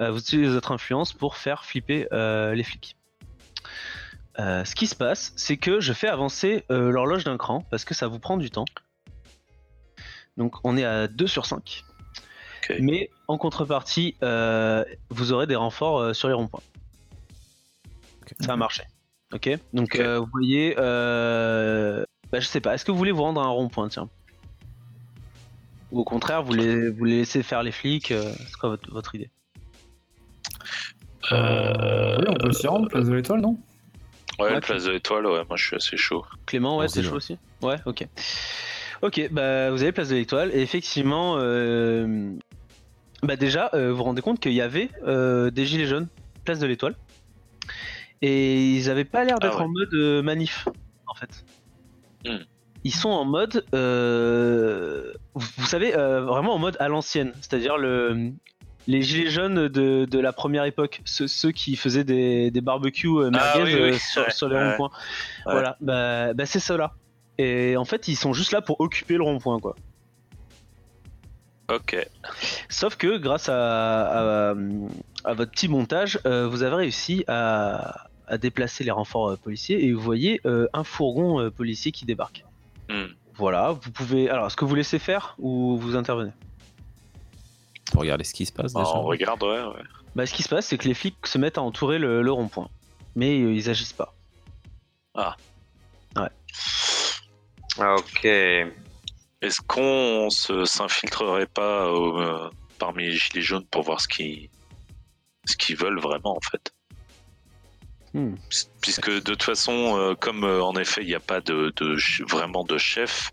Euh, 0.00 0.10
vous 0.10 0.18
utilisez 0.18 0.48
les 0.50 0.56
autres 0.56 0.72
influences 0.72 1.12
pour 1.12 1.36
faire 1.36 1.64
flipper 1.64 2.08
euh, 2.12 2.54
les 2.54 2.62
flics. 2.62 2.96
Euh, 4.38 4.64
ce 4.64 4.74
qui 4.74 4.86
se 4.86 4.94
passe, 4.94 5.32
c'est 5.36 5.56
que 5.56 5.80
je 5.80 5.92
fais 5.92 6.08
avancer 6.08 6.64
euh, 6.70 6.90
l'horloge 6.90 7.24
d'un 7.24 7.36
cran 7.36 7.64
parce 7.70 7.84
que 7.84 7.94
ça 7.94 8.06
vous 8.06 8.18
prend 8.18 8.36
du 8.36 8.50
temps. 8.50 8.64
Donc 10.36 10.56
on 10.64 10.76
est 10.76 10.84
à 10.84 11.08
2 11.08 11.26
sur 11.26 11.44
5. 11.46 11.84
Ok. 12.62 12.76
Mais 12.80 13.10
en 13.28 13.36
contrepartie, 13.36 14.16
euh, 14.22 14.84
vous 15.10 15.32
aurez 15.32 15.46
des 15.46 15.56
renforts 15.56 15.98
euh, 15.98 16.12
sur 16.14 16.28
les 16.28 16.34
ronds-points. 16.34 16.62
Ça 18.40 18.52
a 18.52 18.56
marché. 18.56 18.84
Ok. 19.34 19.50
Donc 19.72 19.96
euh, 19.96 20.20
vous 20.20 20.28
voyez, 20.32 20.76
euh... 20.78 22.04
bah, 22.30 22.40
je 22.40 22.46
sais 22.46 22.60
pas. 22.60 22.74
Est-ce 22.74 22.84
que 22.84 22.92
vous 22.92 22.98
voulez 22.98 23.12
vous 23.12 23.22
rendre 23.22 23.40
à 23.40 23.44
un 23.44 23.48
rond-point, 23.48 23.88
tiens 23.88 24.08
Ou 25.92 26.00
au 26.00 26.04
contraire, 26.04 26.42
vous 26.42 26.52
les, 26.52 26.88
vous 26.90 27.04
les 27.04 27.18
laissez 27.18 27.42
faire 27.42 27.62
les 27.62 27.72
flics 27.72 28.12
euh, 28.12 28.32
C'est 28.46 28.56
quoi 28.56 28.70
votre, 28.70 28.90
votre 28.90 29.14
idée? 29.14 29.30
Euh, 31.32 32.16
oui, 32.18 32.24
on 32.28 32.34
peut 32.34 32.52
s'y 32.52 32.66
rendre, 32.66 32.88
place 32.88 33.06
de 33.08 33.14
l'étoile, 33.14 33.40
non? 33.40 33.58
Ouais, 34.38 34.54
Ouais, 34.54 34.60
place 34.60 34.84
de 34.84 34.92
l'étoile, 34.92 35.26
ouais, 35.26 35.42
moi 35.48 35.56
je 35.56 35.66
suis 35.66 35.76
assez 35.76 35.96
chaud. 35.96 36.24
Clément, 36.46 36.78
ouais, 36.78 36.88
c'est 36.88 37.02
chaud 37.02 37.10
ouais. 37.10 37.16
aussi? 37.16 37.38
Ouais, 37.62 37.76
ok. 37.84 38.06
Ok, 39.02 39.28
bah 39.30 39.70
vous 39.70 39.82
avez 39.82 39.92
place 39.92 40.08
de 40.08 40.14
l'étoile 40.16 40.50
et 40.54 40.60
effectivement, 40.60 41.36
euh, 41.38 42.32
bah 43.22 43.36
déjà, 43.36 43.70
euh, 43.74 43.90
vous 43.90 43.98
vous 43.98 44.04
rendez 44.04 44.22
compte 44.22 44.40
qu'il 44.40 44.52
y 44.52 44.60
avait 44.60 44.90
euh, 45.06 45.50
des 45.50 45.66
gilets 45.66 45.86
jaunes, 45.86 46.08
place 46.44 46.58
de 46.58 46.66
l'étoile, 46.66 46.94
et 48.22 48.72
ils 48.72 48.90
avaient 48.90 49.04
pas 49.04 49.24
l'air 49.24 49.38
d'être 49.38 49.54
Ah 49.54 49.58
ouais. 49.58 49.64
en 49.64 49.68
mode 49.68 49.94
euh, 49.94 50.22
manif, 50.22 50.68
en 51.06 51.14
fait. 51.14 51.44
Hmm. 52.26 52.44
Ils 52.84 52.94
sont 52.94 53.10
en 53.10 53.24
mode, 53.24 53.64
euh, 53.74 55.12
vous, 55.34 55.66
savez, 55.66 55.94
euh, 55.94 56.22
vraiment 56.22 56.54
en 56.54 56.58
mode 56.58 56.76
à 56.80 56.88
l'ancienne, 56.88 57.32
c'est-à-dire 57.40 57.76
le 57.76 58.32
les 58.86 59.02
gilets 59.02 59.30
jaunes 59.30 59.68
de, 59.68 60.06
de 60.06 60.18
la 60.18 60.32
première 60.32 60.64
époque, 60.64 61.02
ceux, 61.04 61.28
ceux 61.28 61.52
qui 61.52 61.76
faisaient 61.76 62.02
des, 62.04 62.50
des 62.50 62.60
barbecues 62.62 63.08
euh, 63.08 63.30
Ah 63.34 63.54
merguez 63.56 63.74
oui, 63.74 63.80
oui, 63.82 63.90
euh, 63.90 63.98
sur, 63.98 64.22
ouais, 64.22 64.30
sur 64.30 64.48
les 64.48 64.56
ouais. 64.56 64.70
ronds-points. 64.70 64.90
Ouais. 65.46 65.52
Voilà, 65.52 65.76
bah, 65.80 66.32
bah 66.32 66.46
c'est 66.46 66.60
ceux-là. 66.60 66.94
Et 67.36 67.76
en 67.76 67.84
fait, 67.84 68.08
ils 68.08 68.16
sont 68.16 68.32
juste 68.32 68.52
là 68.52 68.62
pour 68.62 68.80
occuper 68.80 69.16
le 69.16 69.22
rond-point, 69.22 69.60
quoi. 69.60 69.76
Ok. 71.68 71.96
Sauf 72.68 72.96
que 72.96 73.18
grâce 73.18 73.48
à, 73.48 74.50
à, 74.50 74.54
à 75.24 75.34
votre 75.34 75.52
petit 75.52 75.68
montage, 75.68 76.18
euh, 76.26 76.48
vous 76.48 76.62
avez 76.62 76.76
réussi 76.76 77.24
à, 77.28 78.08
à 78.26 78.38
déplacer 78.38 78.82
les 78.82 78.90
renforts 78.90 79.36
policiers 79.38 79.84
et 79.84 79.92
vous 79.92 80.00
voyez 80.00 80.40
un 80.44 80.84
fourgon 80.84 81.50
policier 81.50 81.92
qui 81.92 82.06
débarque. 82.06 82.44
Voilà, 83.40 83.72
vous 83.72 83.90
pouvez. 83.90 84.28
Alors, 84.28 84.46
est-ce 84.48 84.56
que 84.56 84.66
vous 84.66 84.74
laissez 84.74 84.98
faire 84.98 85.34
ou 85.38 85.78
vous 85.78 85.96
intervenez? 85.96 86.32
Pour 87.90 88.02
regarder 88.02 88.22
ce 88.22 88.34
qui 88.34 88.44
se 88.44 88.52
passe 88.52 88.72
Ah, 88.76 88.80
déjà. 88.80 88.94
on 88.96 89.02
regarde, 89.02 89.42
ouais, 89.42 89.62
ouais. 89.64 89.82
Bah, 90.14 90.26
ce 90.26 90.34
qui 90.34 90.42
se 90.42 90.48
passe, 90.50 90.66
c'est 90.66 90.76
que 90.76 90.86
les 90.86 90.92
flics 90.92 91.26
se 91.26 91.38
mettent 91.38 91.56
à 91.56 91.62
entourer 91.62 91.98
le, 91.98 92.20
le 92.20 92.32
rond-point, 92.32 92.68
mais 93.16 93.40
euh, 93.40 93.54
ils 93.54 93.70
agissent 93.70 93.94
pas. 93.94 94.14
Ah, 95.14 95.36
ok. 97.78 98.24
Est-ce 98.26 99.62
qu'on 99.66 100.28
se 100.28 100.66
s'infiltrerait 100.66 101.46
pas 101.46 101.86
euh, 101.86 102.50
parmi 102.78 103.04
les 103.04 103.12
gilets 103.16 103.40
jaunes 103.40 103.64
pour 103.70 103.84
voir 103.84 104.02
ce 104.02 104.08
qu'ils 104.08 104.50
ce 105.46 105.56
qu'ils 105.56 105.76
veulent 105.76 105.98
vraiment 105.98 106.36
en 106.36 106.40
fait? 106.40 106.74
Hmm. 108.12 108.34
Puisque 108.80 109.08
de 109.10 109.20
toute 109.20 109.42
façon, 109.44 109.96
euh, 109.96 110.14
comme 110.14 110.42
euh, 110.44 110.62
en 110.62 110.74
effet 110.76 111.02
il 111.02 111.06
n'y 111.06 111.14
a 111.14 111.20
pas 111.20 111.40
de, 111.40 111.72
vraiment 112.28 112.64
de 112.64 112.76
chef, 112.76 113.30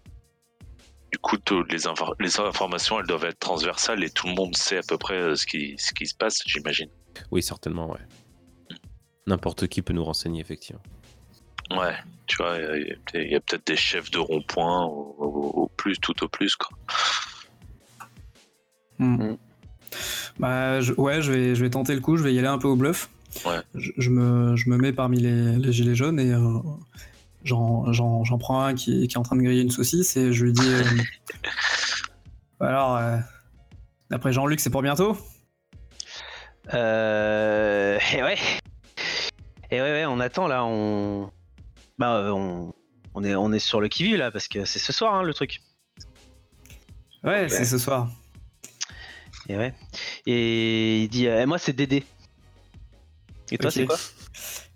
du 1.12 1.18
coup 1.18 1.38
les, 1.70 1.86
infor- 1.86 2.14
les 2.20 2.40
informations 2.40 3.00
elles 3.00 3.08
doivent 3.08 3.26
être 3.26 3.40
transversales 3.40 4.04
et 4.04 4.10
tout 4.12 4.28
le 4.28 4.34
monde 4.36 4.56
sait 4.56 4.78
à 4.78 4.84
peu 4.88 4.98
près 5.00 5.16
euh, 5.16 5.36
ce 5.36 5.48
qui, 5.48 5.74
ce 5.80 5.94
qui 5.94 6.06
se 6.06 6.14
passe, 6.16 6.42
j'imagine. 6.46 6.90
Oui, 7.32 7.42
certainement, 7.42 7.90
ouais. 7.90 8.00
N'importe 9.26 9.68
qui 9.68 9.82
peut 9.82 9.94
nous 9.94 10.04
renseigner, 10.06 10.42
effectivement. 10.42 10.82
Ouais, 11.72 11.96
tu 12.28 12.38
vois, 12.38 12.58
il 12.60 12.98
y 13.32 13.36
a- 13.36 13.40
peut-être 13.42 13.66
des 13.66 13.76
chefs 13.76 14.12
de 14.12 14.20
rond-point 14.20 14.86
au, 14.86 15.16
au- 15.18 15.64
au 15.64 15.68
plus, 15.76 15.98
tout 15.98 16.24
au 16.24 16.28
plus 16.28 16.56
quoi. 16.56 16.70
Hmm. 19.00 19.36
Bah, 20.40 20.82
je- 20.82 20.94
ouais, 20.94 21.22
je 21.22 21.32
vais, 21.32 21.56
je 21.56 21.64
vais 21.64 21.70
tenter 21.70 21.94
le 21.96 22.02
coup, 22.02 22.16
je 22.18 22.24
vais 22.24 22.34
y 22.34 22.40
aller 22.40 22.48
un 22.48 22.58
peu 22.60 22.68
au 22.68 22.76
bluff. 22.76 23.10
Ouais. 23.46 23.60
Je, 23.76 23.92
je 23.98 24.10
me, 24.10 24.56
je 24.56 24.70
me 24.70 24.78
mets 24.78 24.94
parmi 24.94 25.20
les, 25.20 25.58
les 25.58 25.72
gilets 25.74 25.96
jaunes 25.96 26.20
et 26.20 26.32
euh, 26.32 26.60
j'en, 27.44 27.92
j'en- 27.94 28.24
j'en 28.24 28.38
prends 28.38 28.64
un 28.64 28.74
qui, 28.74 29.08
qui 29.08 29.16
est 29.16 29.18
en 29.18 29.24
train 29.24 29.36
de 29.36 29.42
griller 29.42 29.62
une 29.62 29.72
saucisse 29.72 30.16
et 30.18 30.34
je 30.34 30.46
lui 30.46 30.54
dis 30.54 30.68
euh, 30.68 30.84
Alors, 32.60 32.96
euh, 32.98 33.18
d'après 34.10 34.34
Jean-Luc, 34.34 34.60
c'est 34.60 34.70
pour 34.72 34.82
bientôt? 34.82 35.16
Euh. 36.74 38.00
Et 38.14 38.24
ouais. 38.24 38.38
Et 39.72 39.82
ouais, 39.82 39.92
ouais, 39.92 40.06
on 40.06 40.20
attend 40.20 40.48
là, 40.48 40.64
on. 40.66 41.30
Bah, 41.98 42.16
euh, 42.18 42.30
on. 42.32 42.74
On 43.14 43.24
est, 43.24 43.34
on 43.34 43.52
est 43.52 43.58
sur 43.60 43.82
le 43.82 43.88
qui-vive 43.88 44.18
là, 44.18 44.30
parce 44.30 44.48
que 44.48 44.64
c'est 44.66 44.78
ce 44.78 44.94
soir 44.94 45.16
hein, 45.16 45.24
le 45.24 45.34
truc. 45.34 45.62
Ouais, 47.24 47.50
c'est 47.50 47.66
ce 47.66 47.80
soir. 47.80 48.12
Et 49.50 49.58
ouais. 49.58 49.74
Et 50.28 51.02
il 51.02 51.08
dit, 51.10 51.28
euh, 51.28 51.48
moi 51.48 51.58
c'est 51.58 51.74
Dédé. 51.74 52.04
Et 53.52 53.58
toi 53.58 53.72
c'est 53.72 53.86
quoi 53.86 53.98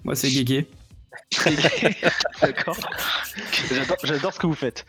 Moi, 0.04 0.16
c'est 0.16 0.30
Guégué. 0.30 0.68
D'accord. 2.42 2.78
J'adore- 3.70 3.98
J'adore 4.04 4.34
ce 4.34 4.40
que 4.40 4.48
vous 4.48 4.54
faites. 4.56 4.86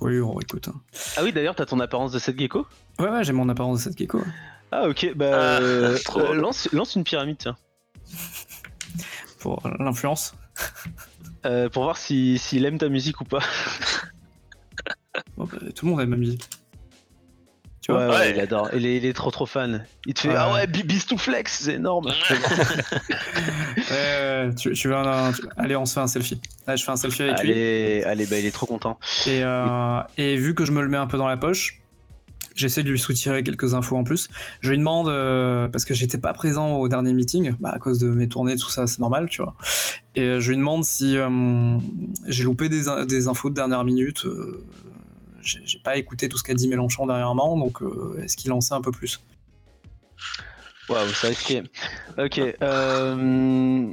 Oui, 0.00 0.20
on 0.20 0.38
écoute. 0.40 0.68
hein. 0.68 0.80
Ah 1.16 1.22
oui, 1.24 1.32
d'ailleurs, 1.32 1.54
t'as 1.56 1.66
ton 1.66 1.80
apparence 1.80 2.12
de 2.12 2.18
cette 2.18 2.38
gecko 2.38 2.66
Ouais, 2.98 3.08
ouais, 3.08 3.24
j'ai 3.24 3.32
mon 3.32 3.48
apparence 3.48 3.78
de 3.78 3.84
cette 3.90 3.98
gecko. 3.98 4.22
Ah 4.70 4.88
ok, 4.88 5.12
bah 5.16 5.30
Ah, 5.32 5.60
euh, 5.60 5.98
euh, 6.16 6.34
lance, 6.34 6.68
lance 6.72 6.94
une 6.96 7.04
pyramide, 7.04 7.38
tiens. 7.38 7.56
Pour 9.40 9.62
l'influence. 9.78 10.34
Euh, 11.44 11.68
pour 11.68 11.84
voir 11.84 11.96
si- 11.96 12.38
s'il 12.38 12.64
aime 12.64 12.78
ta 12.78 12.88
musique 12.88 13.20
ou 13.20 13.24
pas. 13.24 13.40
Bon, 15.36 15.44
bah, 15.44 15.58
tout 15.74 15.86
le 15.86 15.90
monde 15.92 16.00
aime 16.00 16.10
ma 16.10 16.16
musique. 16.16 16.48
Tu 17.86 17.92
vois 17.92 18.00
ouais, 18.00 18.06
ouais, 18.08 18.18
Ouais. 18.18 18.30
il 18.34 18.40
adore. 18.40 18.68
Il 18.74 18.84
est, 18.84 18.96
il 18.96 19.04
est 19.06 19.12
trop 19.12 19.30
trop 19.30 19.46
fan. 19.46 19.84
Il 20.06 20.14
te 20.14 20.22
fait 20.22 20.28
Ouais. 20.30 20.34
Ah 20.36 20.52
ouais, 20.52 20.66
Bi- 20.66 20.82
Bistouflex, 20.82 21.60
c'est 21.62 21.74
énorme. 21.74 22.10
Ouais, 23.90 24.50
tu, 24.56 24.72
tu 24.72 24.88
veux 24.88 24.96
un- 24.96 25.32
tu- 25.32 25.42
Allez, 25.56 25.76
on 25.76 25.84
se 25.86 25.94
fait 25.94 26.00
un 26.00 26.06
selfie. 26.06 26.40
Là, 26.66 26.76
je 26.76 26.84
fais 26.84 26.90
un 26.90 26.96
selfie 26.96 27.22
avec 27.22 27.40
lui. 27.42 27.52
allez, 27.52 28.02
allez, 28.04 28.26
bah 28.26 28.38
il 28.38 28.46
est 28.46 28.50
trop 28.50 28.66
content. 28.66 28.98
Et, 29.26 29.42
euh, 29.44 30.00
et 30.18 30.36
vu 30.36 30.54
que 30.54 30.64
je 30.64 30.72
me 30.72 30.82
le 30.82 30.88
mets 30.88 30.96
un 30.96 31.06
peu 31.06 31.18
dans 31.18 31.28
la 31.28 31.36
poche, 31.36 31.80
j'essaie 32.54 32.82
de 32.82 32.90
lui 32.90 32.98
soutirer 32.98 33.42
quelques 33.42 33.74
infos 33.74 33.96
en 33.96 34.04
plus. 34.04 34.28
Je 34.60 34.70
lui 34.70 34.78
demande, 34.78 35.08
euh, 35.08 35.68
parce 35.68 35.84
que 35.84 35.94
j'étais 35.94 36.18
pas 36.18 36.32
présent 36.32 36.76
au 36.76 36.88
dernier 36.88 37.12
meeting, 37.12 37.52
bah, 37.60 37.70
à 37.72 37.78
cause 37.78 37.98
de 37.98 38.08
mes 38.08 38.28
tournées, 38.28 38.56
tout 38.56 38.70
ça, 38.70 38.86
c'est 38.86 38.98
normal, 38.98 39.28
tu 39.28 39.42
vois. 39.42 39.54
Et 40.14 40.22
euh, 40.22 40.40
je 40.40 40.50
lui 40.50 40.56
demande 40.56 40.84
si 40.84 41.16
euh, 41.18 41.28
j'ai 42.26 42.44
loupé 42.44 42.68
des, 42.68 42.84
des 43.06 43.28
infos 43.28 43.50
de 43.50 43.54
dernière 43.54 43.84
minute. 43.84 44.24
euh, 44.24 44.64
j'ai 45.46 45.78
pas 45.78 45.96
écouté 45.96 46.28
tout 46.28 46.36
ce 46.36 46.42
qu'a 46.42 46.54
dit 46.54 46.68
Mélenchon 46.68 47.06
dernièrement, 47.06 47.56
donc 47.56 47.82
euh, 47.82 48.20
est-ce 48.22 48.36
qu'il 48.36 48.52
en 48.52 48.60
sait 48.60 48.74
un 48.74 48.80
peu 48.80 48.90
plus? 48.90 49.20
Waouh, 50.88 51.08
ça 51.08 51.28
risqué. 51.28 51.62
Ok. 52.18 52.38
Euh... 52.38 53.92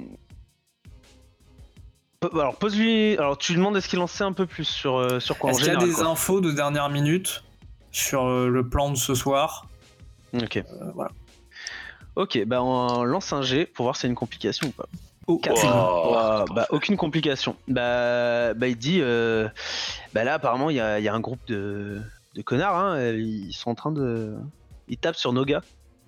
Alors 2.31 2.55
pose-lui. 2.57 3.17
Alors 3.17 3.37
tu 3.37 3.53
lui 3.53 3.59
demandes 3.59 3.75
est-ce 3.77 3.87
qu'il 3.87 3.99
en 3.99 4.07
sait 4.07 4.23
un 4.23 4.33
peu 4.33 4.45
plus 4.45 4.63
sur 4.63 4.97
euh, 4.97 5.19
sur 5.19 5.37
quoi 5.37 5.51
Est-ce 5.51 5.59
qu'il 5.59 5.67
y 5.67 5.75
a 5.75 5.77
des 5.77 6.01
infos 6.01 6.41
de 6.41 6.51
dernière 6.51 6.89
minute 6.89 7.43
sur 7.91 8.25
euh, 8.25 8.47
le 8.47 8.67
plan 8.67 8.89
de 8.89 8.95
ce 8.95 9.13
soir? 9.15 9.67
Ok. 10.33 10.63
Voilà. 10.95 11.11
Ok, 12.15 12.43
bah 12.45 12.61
on 12.61 13.03
lance 13.03 13.33
un 13.33 13.41
G 13.41 13.65
pour 13.65 13.85
voir 13.85 13.97
y 14.01 14.05
a 14.05 14.09
une 14.09 14.15
complication 14.15 14.67
ou 14.67 14.71
pas. 14.71 14.87
Aucune. 15.27 15.53
Wow. 15.53 16.11
Ouah, 16.11 16.45
bah 16.53 16.67
aucune 16.69 16.97
complication. 16.97 17.55
Bah, 17.67 18.53
bah 18.53 18.67
il 18.67 18.75
dit, 18.75 18.99
euh, 19.01 19.47
bah 20.13 20.23
là 20.23 20.33
apparemment 20.33 20.69
il 20.69 20.75
y 20.75 20.81
a, 20.81 20.99
il 20.99 21.05
y 21.05 21.07
a 21.07 21.13
un 21.13 21.21
groupe 21.21 21.39
de, 21.47 22.01
de 22.35 22.41
connards, 22.41 22.75
hein, 22.75 23.11
ils 23.13 23.53
sont 23.53 23.71
en 23.71 23.75
train 23.75 23.91
de, 23.91 24.35
ils 24.89 24.97
tapent 24.97 25.15
sur 25.15 25.31
nos 25.31 25.45
gars. 25.45 25.61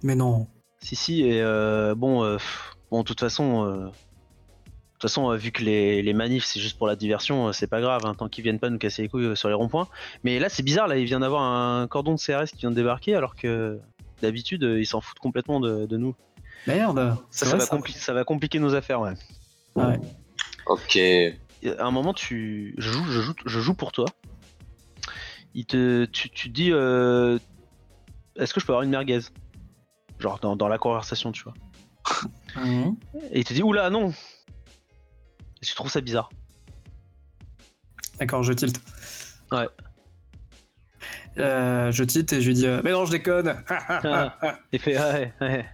Mais 0.04 0.16
non. 0.16 0.48
Si 0.82 0.96
si 0.96 1.24
et 1.24 1.42
euh, 1.42 1.96
bon, 1.96 2.24
euh, 2.24 2.38
bon 2.92 3.00
de 3.00 3.06
toute 3.06 3.22
façon, 3.22 3.66
euh, 3.66 3.86
de 3.86 3.92
toute 5.00 5.04
façon 5.04 5.32
euh, 5.32 5.38
vu 5.38 5.52
que 5.52 5.64
les, 5.64 6.02
les 6.02 6.14
manifs 6.14 6.44
c'est 6.44 6.60
juste 6.60 6.78
pour 6.78 6.88
la 6.88 6.98
diversion, 6.98 7.48
euh, 7.48 7.52
c'est 7.54 7.68
pas 7.68 7.80
grave, 7.80 8.06
hein, 8.06 8.16
tant 8.16 8.28
qu'ils 8.28 8.44
viennent 8.44 8.60
pas 8.60 8.70
nous 8.70 8.78
casser 8.78 9.04
les 9.04 9.08
couilles 9.08 9.38
sur 9.38 9.48
les 9.48 9.56
ronds-points. 9.56 9.88
Mais 10.26 10.40
là 10.40 10.50
c'est 10.50 10.64
bizarre, 10.64 10.90
là 10.90 10.98
il 10.98 11.06
vient 11.06 11.22
d'avoir 11.22 11.42
un 11.42 11.88
cordon 11.88 12.16
de 12.16 12.20
CRS 12.20 12.52
qui 12.52 12.58
vient 12.58 12.72
de 12.72 12.76
débarquer 12.76 13.16
alors 13.16 13.36
que 13.36 13.80
d'habitude 14.22 14.64
ils 14.64 14.86
s'en 14.86 15.00
foutent 15.00 15.20
complètement 15.20 15.62
de, 15.62 15.86
de 15.86 15.98
nous. 15.98 16.16
Merde. 16.68 17.18
Ça, 17.30 17.46
va 17.46 17.60
ça 17.60 17.76
compli- 17.76 17.94
ça 17.98 18.14
va 18.14 18.24
compliquer 18.24 18.60
nos 18.60 18.74
affaires, 18.76 19.02
ouais. 19.02 19.14
Ouais. 19.76 20.00
Ok. 20.68 20.98
à 20.98 21.86
un 21.86 21.92
moment, 21.92 22.14
tu, 22.14 22.74
je 22.78 22.92
joue, 22.92 23.06
je 23.06 23.22
joue, 23.22 23.34
je 23.46 23.60
joue 23.60 23.74
pour 23.74 23.92
toi. 23.92 24.06
Il 25.54 25.66
te, 25.66 26.06
tu, 26.06 26.30
tu 26.30 26.50
te 26.50 26.54
dis, 26.54 26.72
euh, 26.72 27.38
est-ce 28.36 28.54
que 28.54 28.60
je 28.60 28.66
peux 28.66 28.74
avoir 28.74 28.84
une 28.84 28.90
merguez? 28.90 29.20
Genre 30.20 30.40
dans, 30.40 30.56
dans 30.56 30.68
la 30.68 30.78
conversation, 30.78 31.32
tu 31.32 31.44
vois. 31.44 31.54
Mhm. 32.56 32.96
Et 33.32 33.40
il 33.40 33.44
te 33.44 33.54
dit, 33.54 33.64
oula, 33.64 33.90
non. 33.90 34.10
Et 35.62 35.66
tu 35.66 35.76
trouves 35.76 35.92
ça 35.92 36.02
bizarre. 36.02 36.30
D'accord, 38.20 38.44
je 38.44 38.54
tilte. 38.54 38.80
Ouais. 39.52 39.68
Euh, 41.38 41.92
je 41.92 42.04
tilte 42.06 42.32
et 42.32 42.42
je 42.42 42.48
lui 42.48 42.54
dis 42.54 42.66
euh, 42.66 42.80
Mais 42.84 42.92
non, 42.92 43.06
je 43.06 43.12
déconne 43.12 43.62
Et 44.72 44.78
fait, 44.78 44.96
ah 44.96 45.14
ouais, 45.14 45.34
ouais. 45.42 45.66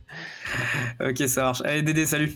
Ok, 1.00 1.18
ça 1.28 1.44
marche. 1.44 1.62
Allez, 1.66 1.82
Dédé, 1.82 2.06
salut 2.06 2.34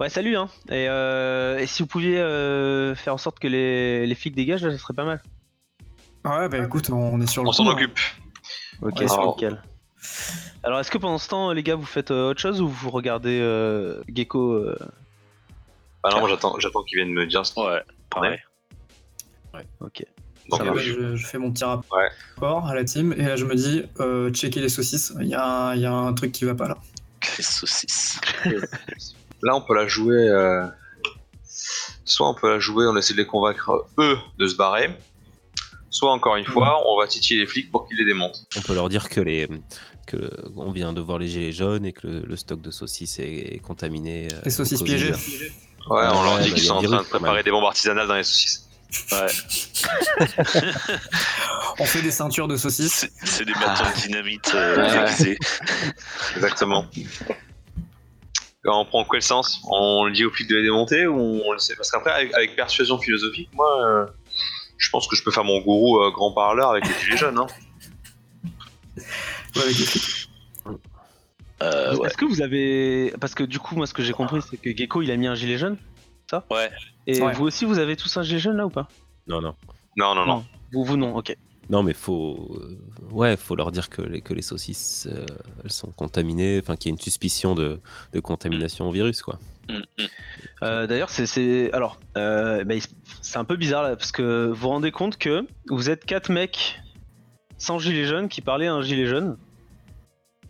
Ouais, 0.00 0.08
salut, 0.08 0.36
hein. 0.36 0.48
Et, 0.68 0.86
euh, 0.88 1.58
et 1.58 1.66
si 1.66 1.82
vous 1.82 1.88
pouviez 1.88 2.18
euh, 2.18 2.94
faire 2.94 3.14
en 3.14 3.18
sorte 3.18 3.38
que 3.40 3.48
les, 3.48 4.06
les 4.06 4.14
flics 4.14 4.34
dégagent, 4.34 4.62
là, 4.64 4.70
ça 4.70 4.78
serait 4.78 4.94
pas 4.94 5.04
mal. 5.04 5.20
Ouais, 6.24 6.48
bah 6.48 6.58
écoute, 6.58 6.90
on 6.90 7.20
est 7.20 7.26
sur 7.26 7.42
le 7.42 7.48
On 7.48 7.52
s'en 7.52 7.66
hein. 7.68 7.72
occupe. 7.72 7.98
Ok, 8.82 8.96
Ouais, 9.00 9.08
c'est 9.08 9.14
alors- 9.14 9.34
nickel. 9.34 9.62
Alors, 10.62 10.80
est-ce 10.80 10.90
que 10.90 10.98
pendant 10.98 11.18
ce 11.18 11.28
temps, 11.28 11.52
les 11.52 11.62
gars, 11.62 11.74
vous 11.76 11.84
faites 11.86 12.10
euh, 12.10 12.30
autre 12.30 12.40
chose 12.40 12.60
ou 12.60 12.68
vous 12.68 12.90
regardez 12.90 13.40
euh, 13.40 14.02
Gecko 14.12 14.52
euh, 14.52 14.76
Ah 16.04 16.10
non, 16.10 16.20
moi 16.20 16.28
j'attends, 16.28 16.58
j'attends 16.60 16.82
qu'ils 16.84 16.98
viennent 16.98 17.12
me 17.14 17.26
dire 17.26 17.44
ce 17.46 17.58
Ouais, 17.58 17.82
pareil. 18.10 18.38
Ok. 19.80 20.04
Donc, 20.50 20.58
Ça 20.60 20.64
va. 20.64 20.72
Ouais, 20.72 20.82
je, 20.82 21.16
je 21.16 21.26
fais 21.26 21.38
mon 21.38 21.52
petit 21.52 21.64
rapport 21.64 21.98
Ouais. 22.40 22.70
à 22.70 22.74
la 22.74 22.84
team 22.84 23.12
et 23.12 23.22
là 23.22 23.36
je 23.36 23.44
me 23.44 23.54
dis 23.54 23.82
euh, 24.00 24.30
checker 24.30 24.60
les 24.60 24.68
saucisses. 24.68 25.12
Il 25.20 25.26
y, 25.26 25.34
a 25.34 25.44
un- 25.44 25.74
il 25.74 25.80
y 25.82 25.86
a 25.86 25.92
un 25.92 26.12
truc 26.14 26.32
qui 26.32 26.44
va 26.44 26.54
pas 26.54 26.68
là. 26.68 26.78
Les 27.36 27.44
saucisses. 27.44 28.20
Là, 29.42 29.54
on 29.54 29.60
peut 29.62 29.74
la 29.74 29.86
jouer. 29.86 30.28
euh, 30.28 30.66
Soit 32.04 32.28
on 32.28 32.34
peut 32.34 32.48
la 32.50 32.58
jouer, 32.58 32.86
on 32.86 32.96
essaie 32.96 33.12
de 33.14 33.18
les 33.18 33.26
convaincre 33.26 33.86
eux 33.98 34.16
de 34.38 34.46
se 34.46 34.56
barrer. 34.56 34.90
Soit 35.90 36.12
encore 36.12 36.36
une 36.36 36.44
fois, 36.44 36.82
on 36.88 36.98
va 36.98 37.06
titiller 37.06 37.40
les 37.40 37.46
flics 37.46 37.70
pour 37.70 37.86
qu'ils 37.86 37.98
les 37.98 38.04
démontent. 38.04 38.38
On 38.56 38.60
peut 38.62 38.74
leur 38.74 38.88
dire 38.88 39.08
que 39.08 39.20
les 39.20 39.48
que 40.06 40.30
on 40.56 40.70
vient 40.72 40.92
de 40.94 41.00
voir 41.02 41.18
les 41.18 41.28
gilets 41.28 41.52
jaunes 41.52 41.84
et 41.84 41.92
que 41.92 42.06
le, 42.06 42.20
le 42.20 42.36
stock 42.36 42.60
de 42.62 42.70
saucisses 42.70 43.18
est, 43.18 43.54
est 43.54 43.58
contaminé. 43.58 44.28
euh, 44.32 44.40
Les 44.44 44.50
saucisses 44.50 44.80
au 44.80 44.84
Covid. 44.84 44.96
piégées. 44.96 45.12
Ouais, 45.90 46.06
on 46.12 46.22
leur 46.22 46.34
Ouais, 46.36 46.42
dit 46.44 46.50
bah, 46.50 46.54
qu'ils 46.56 46.64
y 46.64 46.66
a 46.66 46.68
sont 46.68 46.74
en 46.76 46.82
train 46.82 46.90
de 46.90 46.96
quand 47.02 47.18
préparer 47.18 47.42
des 47.42 47.50
bombes 47.50 47.64
artisanales 47.64 48.08
dans 48.08 48.14
les 48.16 48.22
saucisses. 48.24 48.64
Ouais. 49.12 49.26
On 51.80 51.84
fait 51.84 52.02
des 52.02 52.10
ceintures 52.10 52.48
de 52.48 52.56
saucisses. 52.56 53.08
C'est 53.24 53.44
des 53.44 53.52
bâtons 53.54 53.84
de 53.84 54.00
dynamite 54.02 54.52
euh, 54.54 54.76
Ouais. 54.76 55.38
Exactement. 56.36 56.86
On 58.64 58.84
prend 58.84 59.04
quel 59.04 59.22
sens? 59.22 59.60
On 59.70 60.04
le 60.04 60.12
dit 60.12 60.24
aux 60.24 60.30
flics 60.30 60.48
de 60.48 60.56
les 60.56 60.62
démonter 60.64 61.06
ou 61.06 61.18
on 61.44 61.52
le 61.52 61.58
sait? 61.58 61.74
Parce 61.76 61.90
qu'après, 61.90 62.10
avec, 62.10 62.34
avec 62.34 62.56
persuasion 62.56 62.98
philosophique, 62.98 63.48
moi, 63.54 63.86
euh, 63.86 64.06
je 64.76 64.90
pense 64.90 65.06
que 65.06 65.16
je 65.16 65.22
peux 65.22 65.30
faire 65.30 65.44
mon 65.44 65.60
gourou 65.60 66.00
euh, 66.02 66.10
grand 66.10 66.32
parleur 66.32 66.70
avec 66.70 66.86
les 66.86 66.92
gilets 67.04 67.16
jaunes. 67.16 67.38
Hein. 67.38 67.46
Ouais, 69.56 69.62
avec 69.62 69.78
les 69.78 69.84
flics. 69.86 70.28
Euh, 71.62 71.96
ouais. 71.96 72.06
Est-ce 72.08 72.16
que 72.16 72.24
vous 72.24 72.42
avez. 72.42 73.12
Parce 73.20 73.34
que 73.34 73.42
du 73.44 73.58
coup, 73.58 73.74
moi, 73.76 73.86
ce 73.86 73.94
que 73.94 74.02
j'ai 74.02 74.12
compris, 74.12 74.40
c'est 74.48 74.56
que 74.56 74.76
Gecko, 74.76 75.02
il 75.02 75.10
a 75.10 75.16
mis 75.16 75.26
un 75.26 75.34
gilet 75.34 75.58
jaune. 75.58 75.76
Ça? 76.30 76.44
Ouais. 76.50 76.70
Et 77.06 77.22
Ouais. 77.22 77.32
vous 77.32 77.44
aussi, 77.46 77.64
vous 77.64 77.78
avez 77.78 77.96
tous 77.96 78.14
un 78.16 78.22
gilet 78.22 78.38
jaune 78.38 78.56
là 78.56 78.66
ou 78.66 78.70
pas? 78.70 78.88
Non, 79.26 79.40
non. 79.40 79.54
Non, 79.96 80.14
non, 80.14 80.26
non. 80.26 80.44
Vous, 80.72 80.84
vous 80.84 80.96
non, 80.96 81.16
ok. 81.16 81.34
Non, 81.70 81.82
mais 81.82 81.92
faut, 81.92 82.60
euh, 83.12 83.36
faut 83.36 83.54
leur 83.54 83.70
dire 83.72 83.90
que 83.90 84.02
les, 84.02 84.42
saucisses, 84.42 85.06
euh, 85.10 85.26
elles 85.64 85.70
sont 85.70 85.90
contaminées, 85.90 86.58
enfin 86.62 86.76
qu'il 86.76 86.90
y 86.90 86.92
a 86.92 86.94
une 86.94 87.00
suspicion 87.00 87.54
de, 87.54 87.80
contamination 88.22 88.88
au 88.88 88.92
virus, 88.92 89.22
quoi. 89.22 89.38
Mm, 89.68 89.74
mm. 89.74 90.06
Euh, 90.62 90.86
D'ailleurs, 90.86 91.10
c'est-. 91.10 91.70
Alors, 91.72 91.98
c'est 92.14 93.38
un 93.38 93.44
peu 93.44 93.56
bizarre 93.56 93.82
là, 93.82 93.96
parce 93.96 94.12
que 94.12 94.46
vous 94.48 94.54
vous 94.54 94.68
rendez 94.68 94.92
compte 94.92 95.18
que 95.18 95.46
vous 95.68 95.90
êtes 95.90 96.04
quatre 96.06 96.30
mecs 96.30 96.80
sans 97.58 97.78
gilet 97.78 98.06
jaune 98.06 98.28
qui 98.28 98.40
parlaient 98.40 98.68
à 98.68 98.74
un 98.74 98.82
gilet 98.82 99.06
jaune. 99.06 99.36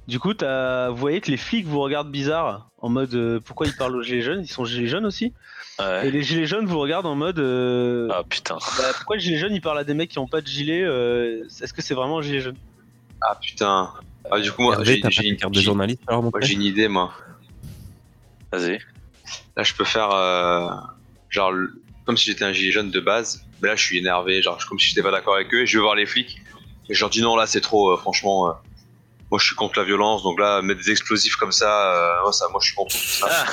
Du 0.09 0.19
coup, 0.19 0.33
t'as- 0.33 0.89
vous 0.89 0.97
voyez 0.97 1.21
que 1.21 1.31
les 1.31 1.37
flics 1.37 1.67
vous 1.67 1.81
regardent 1.81 2.11
bizarre, 2.11 2.71
en 2.79 2.89
mode 2.89 3.15
euh, 3.15 3.41
pourquoi 3.45 3.67
ils 3.67 3.75
parlent 3.75 3.95
aux 3.95 4.03
gilets 4.03 4.23
jaunes? 4.23 4.41
Ils 4.43 4.49
sont 4.49 4.65
gilets 4.65 4.87
jaunes 4.89 5.05
aussi? 5.05 5.35
Ouais. 5.79 6.09
Et 6.09 6.11
les 6.11 6.23
gilets 6.23 6.47
jaunes 6.47 6.65
vous 6.65 6.79
regardent 6.79 7.05
en 7.07 7.15
mode 7.15 7.39
euh, 7.39 8.09
Ah 8.11 8.23
putain. 8.27 8.57
bah, 8.79 8.85
pourquoi 8.97 9.17
les 9.17 9.23
gilets 9.23 9.37
jaunes 9.37 9.55
ils 9.55 9.61
parlent 9.61 9.79
à 9.79 9.85
des 9.85 9.93
mecs 9.93 10.09
qui 10.11 10.19
ont 10.19 10.27
pas 10.27 10.41
de 10.41 10.47
gilet 10.47 10.83
euh, 10.83 11.45
Est-ce 11.61 11.75
que 11.75 11.83
c'est 11.83 11.93
vraiment 11.95 12.19
un 12.19 12.23
gilet 12.23 12.41
jaune? 12.41 12.57
Ah 13.21 13.35
putain. 13.41 13.93
Ah, 14.31 14.41
du 14.41 14.51
coup, 14.51 14.63
moi, 14.63 14.75
Hervé, 14.75 15.01
j'ai 15.11 15.29
une 15.29 15.37
carte 15.37 15.53
de 15.53 15.59
j'ai- 15.61 15.65
journaliste 15.67 16.01
moi, 16.09 16.23
montrer 16.23 16.41
j'ai 16.47 16.55
une 16.55 16.63
idée, 16.63 16.89
moi. 16.89 17.13
Vas-y. 18.51 18.79
Là, 19.57 19.63
je 19.63 19.75
peux 19.75 19.85
faire. 19.85 20.11
euh, 20.13 20.69
genre, 21.29 21.53
comme 22.07 22.17
si 22.17 22.31
j'étais 22.31 22.45
un 22.45 22.53
gilet 22.53 22.71
jaune 22.73 22.91
de 22.91 23.01
base. 23.01 23.45
Mais 23.61 23.69
là, 23.69 23.77
je 23.77 23.85
suis 23.85 23.99
énervé, 23.99 24.41
genre, 24.41 24.59
comme 24.69 24.79
si 24.79 24.89
j'étais 24.89 25.03
pas 25.03 25.11
d'accord 25.11 25.35
avec 25.35 25.53
eux. 25.53 25.63
Et 25.63 25.67
je 25.67 25.77
vais 25.77 25.83
voir 25.83 25.95
les 25.97 26.07
flics. 26.07 26.41
Et 26.89 26.95
je 26.95 27.01
leur 27.01 27.11
dis 27.11 27.21
non, 27.21 27.37
là, 27.37 27.47
c'est 27.47 27.61
trop, 27.61 27.91
euh, 27.91 27.97
franchement. 27.99 28.55
Moi, 29.31 29.39
je 29.39 29.47
suis 29.47 29.55
contre 29.57 29.79
la 29.79 29.85
violence. 29.85 30.23
Donc 30.23 30.39
là, 30.41 30.63
mettre 30.63 30.81
des 30.83 30.91
explosifs 30.91 31.37
comme 31.37 31.53
ça, 31.53 31.95
euh, 31.95 32.23
moi, 32.23 32.33
ça, 32.33 32.47
moi, 32.51 32.61
je 32.63 32.67
suis 32.69 32.75
contre 32.77 32.93
tout 32.95 32.99
ça. 32.99 33.45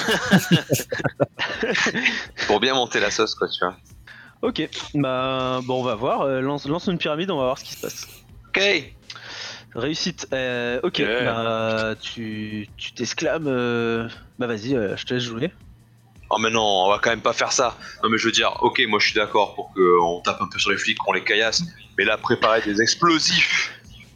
Pour 2.48 2.60
bien 2.60 2.74
monter 2.74 3.00
la 3.00 3.12
sauce, 3.12 3.36
quoi, 3.36 3.48
tu 3.48 3.60
vois. 3.66 3.76
Ok, 4.42 4.68
bah 4.94 5.60
bon, 5.64 5.80
on 5.80 5.84
va 5.84 5.96
voir. 5.96 6.22
Euh, 6.22 6.42
lance, 6.42 6.68
lance 6.68 6.88
une 6.88 6.98
pyramide, 6.98 7.32
on 7.32 7.38
va 7.38 7.44
voir 7.46 7.58
ce 7.58 7.64
qui 7.64 7.74
se 7.74 7.82
passe. 7.82 8.08
Ok. 8.50 8.62
Réussite. 9.74 10.28
Euh, 10.34 10.80
ok, 10.84 11.02
bah 11.02 11.96
tu 12.00 12.68
tu 12.78 12.94
t'exclames. 12.94 13.48
euh, 13.48 14.08
Bah 14.40 14.48
vas-y, 14.48 14.76
euh, 14.76 14.96
je 14.96 15.06
te 15.06 15.14
laisse 15.14 15.24
jouer. 15.24 15.52
Oh, 16.30 16.38
mais 16.38 16.50
non, 16.50 16.62
on 16.64 16.90
va 16.90 17.00
quand 17.00 17.10
même 17.10 17.22
pas 17.22 17.34
faire 17.34 17.52
ça. 17.52 17.78
Non, 18.04 18.10
mais 18.10 18.18
je 18.18 18.26
veux 18.26 18.32
dire, 18.32 18.52
ok, 18.62 18.82
moi, 18.88 19.00
je 19.00 19.08
suis 19.08 19.16
d'accord 19.16 19.54
pour 19.56 19.74
qu'on 19.74 20.22
tape 20.22 20.42
un 20.42 20.48
peu 20.48 20.60
sur 20.60 20.72
les 20.72 20.78
flics, 20.78 20.98
qu'on 20.98 21.14
les 21.14 21.24
caillasse. 21.24 21.62
Mais 21.98 22.04
là, 22.06 22.18
préparer 22.18 22.62
des 22.62 22.82
explosifs. 22.82 23.72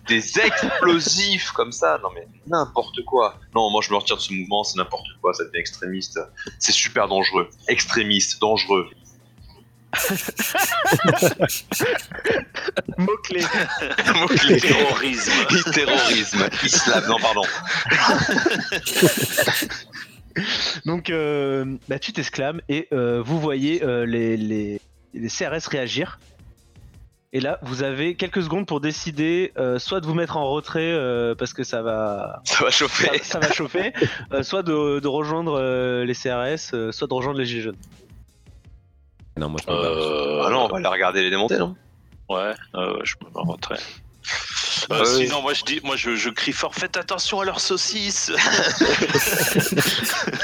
Des 0.10 0.40
explosifs 0.40 1.52
comme 1.52 1.72
ça, 1.72 2.00
non 2.04 2.10
mais 2.14 2.28
n'importe 2.48 3.06
quoi. 3.06 3.36
Non, 3.56 3.70
moi 3.70 3.82
je 3.84 3.92
me 3.92 3.98
retire 3.98 4.18
de 4.18 4.22
ce 4.22 4.34
mouvement, 4.34 4.64
c'est 4.64 4.78
n'importe 4.78 5.08
quoi, 5.22 5.34
ça 5.34 5.46
devient 5.46 5.60
extrémiste. 5.60 6.20
C'est 6.58 6.72
super 6.72 7.08
dangereux. 7.08 7.48
Extrémiste, 7.68 8.42
dangereux. 8.42 8.90
Mot-clé. 12.98 13.42
Mot-clé. 14.16 14.58
Terrorisme. 14.62 15.32
Terrorisme, 15.74 16.50
islam, 16.64 17.06
non 17.08 17.18
pardon. 17.20 17.42
Donc 20.86 21.10
euh, 21.10 21.78
bah 21.88 22.00
tu 22.00 22.14
t'exclames 22.14 22.62
et 22.70 22.88
euh, 22.94 23.22
vous 23.22 23.40
voyez 23.40 23.84
euh, 23.84 24.06
les, 24.06 24.38
les, 24.38 24.80
les 25.14 25.28
CRS 25.28 25.68
réagir. 25.68 26.20
Et 27.32 27.40
là, 27.42 27.60
vous 27.62 27.84
avez 27.84 28.16
quelques 28.16 28.42
secondes 28.42 28.66
pour 28.66 28.82
décider 28.82 29.52
euh, 29.58 29.78
soit 29.78 30.02
de 30.02 30.08
vous 30.08 30.16
mettre 30.16 30.36
en 30.38 30.50
retrait 30.50 30.92
euh, 30.92 31.36
parce 31.36 31.54
que 31.54 31.64
ça 31.64 31.84
va, 31.84 32.42
Ça 32.44 32.64
va 32.64 32.72
chauffer. 32.72 33.20
ça 33.22 33.40
va 33.40 33.52
chauffer, 33.52 33.94
euh, 34.34 34.42
soit 34.42 34.64
de, 34.64 35.00
de 35.00 35.08
rejoindre 35.08 35.54
euh, 35.60 36.06
les 36.06 36.16
CRS, 36.16 36.74
euh, 36.74 36.92
soit 36.92 37.08
de 37.08 37.14
rejoindre 37.14 37.38
les 37.38 37.46
Gilets 37.46 37.62
jaunes. 37.62 37.78
Non, 39.38 39.48
moi 39.50 39.60
je 39.64 39.72
me 39.72 39.76
barre. 39.78 39.86
Euh, 39.92 40.44
Ah 40.48 40.50
non, 40.50 40.66
on 40.66 40.68
va 40.70 40.80
les 40.80 40.88
regarder 40.88 41.22
les 41.22 41.30
démonter, 41.30 41.58
non? 41.60 41.76
Ouais, 42.30 42.54
euh, 42.76 43.00
je 43.04 43.16
me 43.24 43.30
mets 43.30 43.38
en 43.38 43.44
retrait. 43.44 43.78
Euh, 44.92 45.00
Ouais. 45.00 45.06
Sinon, 45.06 45.42
moi 45.44 45.54
je 45.54 45.64
dis, 45.66 45.80
moi 45.84 45.96
je, 45.96 46.16
je 46.16 46.30
crie 46.30 46.52
fort, 46.54 46.74
faites 46.74 46.98
attention 46.98 47.42
à 47.42 47.46
leurs 47.46 47.60
saucisses. 47.60 48.32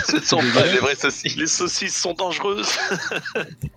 Ce 0.08 0.16
ne 0.18 0.22
sont 0.22 0.42
pas 0.54 0.68
des 0.68 0.78
vraies 0.78 0.96
saucisses. 0.96 1.36
Les 1.36 1.48
saucisses 1.48 1.96
sont 1.96 2.14
dangereuses. 2.14 2.70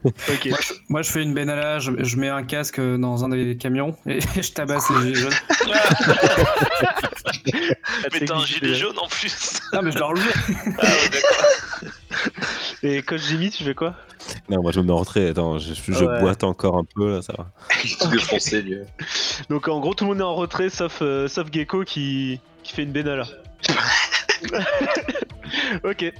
Ok. 0.05 0.49
Moi 0.88 1.03
je 1.03 1.11
fais 1.11 1.23
une 1.23 1.35
bénala, 1.35 1.79
je, 1.81 1.90
je 1.99 2.16
mets 2.16 2.29
un 2.29 2.42
casque 2.42 2.81
dans 2.81 3.25
un 3.25 3.29
des 3.31 3.57
camions 3.57 3.97
et 4.07 4.21
je 4.42 4.53
tabasse 4.53 4.88
les 4.90 5.01
gilets 5.01 5.14
jaunes. 5.14 5.35
Mais 8.12 8.21
t'as 8.27 8.37
un 8.37 8.44
gilet 8.44 8.75
jaune 8.75 8.99
en 8.99 9.09
plus. 9.09 9.61
Ah 9.73 9.81
mais 9.83 9.90
je 9.92 9.99
dois 9.99 10.09
relever. 10.09 10.31
Ah 10.79 10.85
ouais, 10.87 11.09
d'accord. 11.11 11.44
Et 12.83 13.03
coach 13.03 13.23
Jimmy, 13.23 13.51
tu 13.51 13.64
fais 13.64 13.75
quoi? 13.75 13.95
Non, 14.49 14.62
moi 14.62 14.71
je 14.73 14.81
me 14.81 14.87
mets 14.87 14.93
en 14.93 14.99
retrait. 14.99 15.29
Attends, 15.31 15.59
je, 15.59 15.75
je 15.75 16.05
Ouais. 16.05 16.21
boite 16.21 16.45
encore 16.45 16.77
un 16.77 16.85
peu, 16.85 17.11
là, 17.17 17.23
ça 17.23 17.33
va. 17.37 17.51
Lui. 18.61 18.77
Donc 19.51 19.69
en 19.69 19.81
gros, 19.81 19.95
tout 19.95 20.05
le 20.05 20.11
monde 20.11 20.21
est 20.21 20.23
en 20.25 20.35
retrait 20.35 20.71
sauf, 20.71 20.99
euh, 21.03 21.27
sauf 21.29 21.49
Gecko 21.53 21.85
qui, 21.85 22.41
qui 22.62 22.73
fait 22.73 22.83
une 22.85 22.93
bénala. 22.93 23.27
ok. 25.85 26.12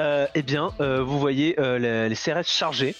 Euh, 0.00 0.26
eh 0.34 0.42
bien, 0.42 0.70
euh, 0.80 1.02
vous 1.02 1.18
voyez 1.18 1.58
euh, 1.60 1.78
les, 1.78 2.08
les 2.08 2.14
CRS 2.16 2.46
chargés. 2.46 2.94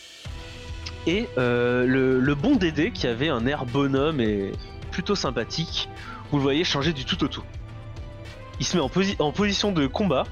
Et 1.06 1.28
euh, 1.38 1.86
le, 1.86 2.18
le 2.20 2.34
bon 2.34 2.56
Dédé, 2.56 2.90
qui 2.90 3.06
avait 3.06 3.28
un 3.28 3.46
air 3.46 3.64
bonhomme 3.64 4.20
et 4.20 4.52
plutôt 4.90 5.14
sympathique, 5.14 5.88
vous 6.30 6.38
le 6.38 6.42
voyez 6.42 6.64
changer 6.64 6.92
du 6.92 7.04
tout 7.04 7.22
au 7.22 7.28
tout. 7.28 7.44
Il 8.58 8.66
se 8.66 8.76
met 8.76 8.82
en, 8.82 8.88
posi- 8.88 9.16
en 9.20 9.30
position 9.32 9.70
de 9.72 9.86
combat. 9.86 10.24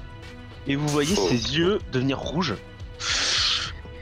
Et 0.67 0.75
vous 0.75 0.87
voyez 0.87 1.13
Oh. 1.17 1.27
ses 1.29 1.57
yeux 1.57 1.79
devenir 1.93 2.17
rouges. 2.19 2.55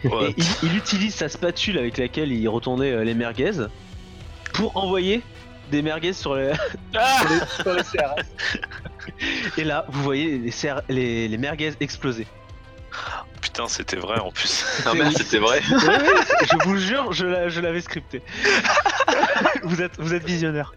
Ouais. 0.04 0.34
Il, 0.38 0.46
il 0.64 0.76
utilise 0.78 1.16
sa 1.16 1.30
spatule 1.30 1.78
avec 1.78 1.98
laquelle 1.98 2.32
il 2.32 2.48
retournait 2.50 2.92
euh, 2.92 3.04
les 3.04 3.14
merguez 3.14 3.52
pour 4.54 4.76
envoyer 4.78 5.22
des 5.72 5.82
merguez 5.82 6.14
sur 6.14 6.36
les, 6.36 6.52
sur 6.94 7.30
les, 7.30 7.40
sur 7.64 7.74
les 7.74 7.84
CRS. 7.84 9.58
Et 9.58 9.64
là, 9.64 9.86
vous 9.90 10.04
voyez 10.04 10.38
les, 10.38 10.52
CR 10.52 10.82
les, 10.90 11.28
les 11.28 11.38
merguez 11.38 11.74
exploser. 11.80 12.28
Putain, 13.42 13.68
c'était 13.68 13.96
vrai 13.98 14.20
en 14.20 14.32
plus. 14.32 14.64
Ah 14.86 14.94
merde, 14.94 15.14
c'était 15.18 15.40
vrai. 15.40 15.62
Ouais, 15.70 15.78
ouais, 15.88 16.26
je 16.52 16.64
vous 16.68 16.78
jure, 16.78 17.12
je 17.12 17.26
l'a- 17.26 17.50
je 17.50 17.60
l'avais 17.62 17.82
scripté. 17.82 18.22
vous, 19.64 19.82
êtes, 19.82 19.94
vous 20.00 20.14
êtes 20.14 20.24
visionnaire. 20.26 20.74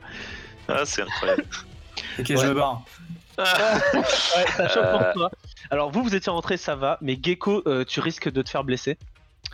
Ah, 0.69 0.81
c'est 0.85 1.03
incroyable. 1.03 1.45
Ok, 2.19 2.27
Ouais. 2.31 2.37
je 2.37 2.47
me 2.47 2.55
barre. 2.55 2.83
Ouais, 3.39 3.45
ça 4.57 4.69
choque 4.69 4.85
Euh. 4.85 4.99
pour 4.99 5.12
toi. 5.12 5.31
Alors 5.71 5.91
vous, 5.91 6.03
vous 6.03 6.15
étiez 6.15 6.31
rentré, 6.33 6.57
ça 6.57 6.75
va, 6.75 6.99
mais 7.03 7.19
Gecko, 7.23 7.62
euh, 7.67 7.85
tu 7.85 8.01
risques 8.01 8.31
de 8.31 8.41
te 8.43 8.49
faire 8.49 8.65
blesser. 8.65 8.97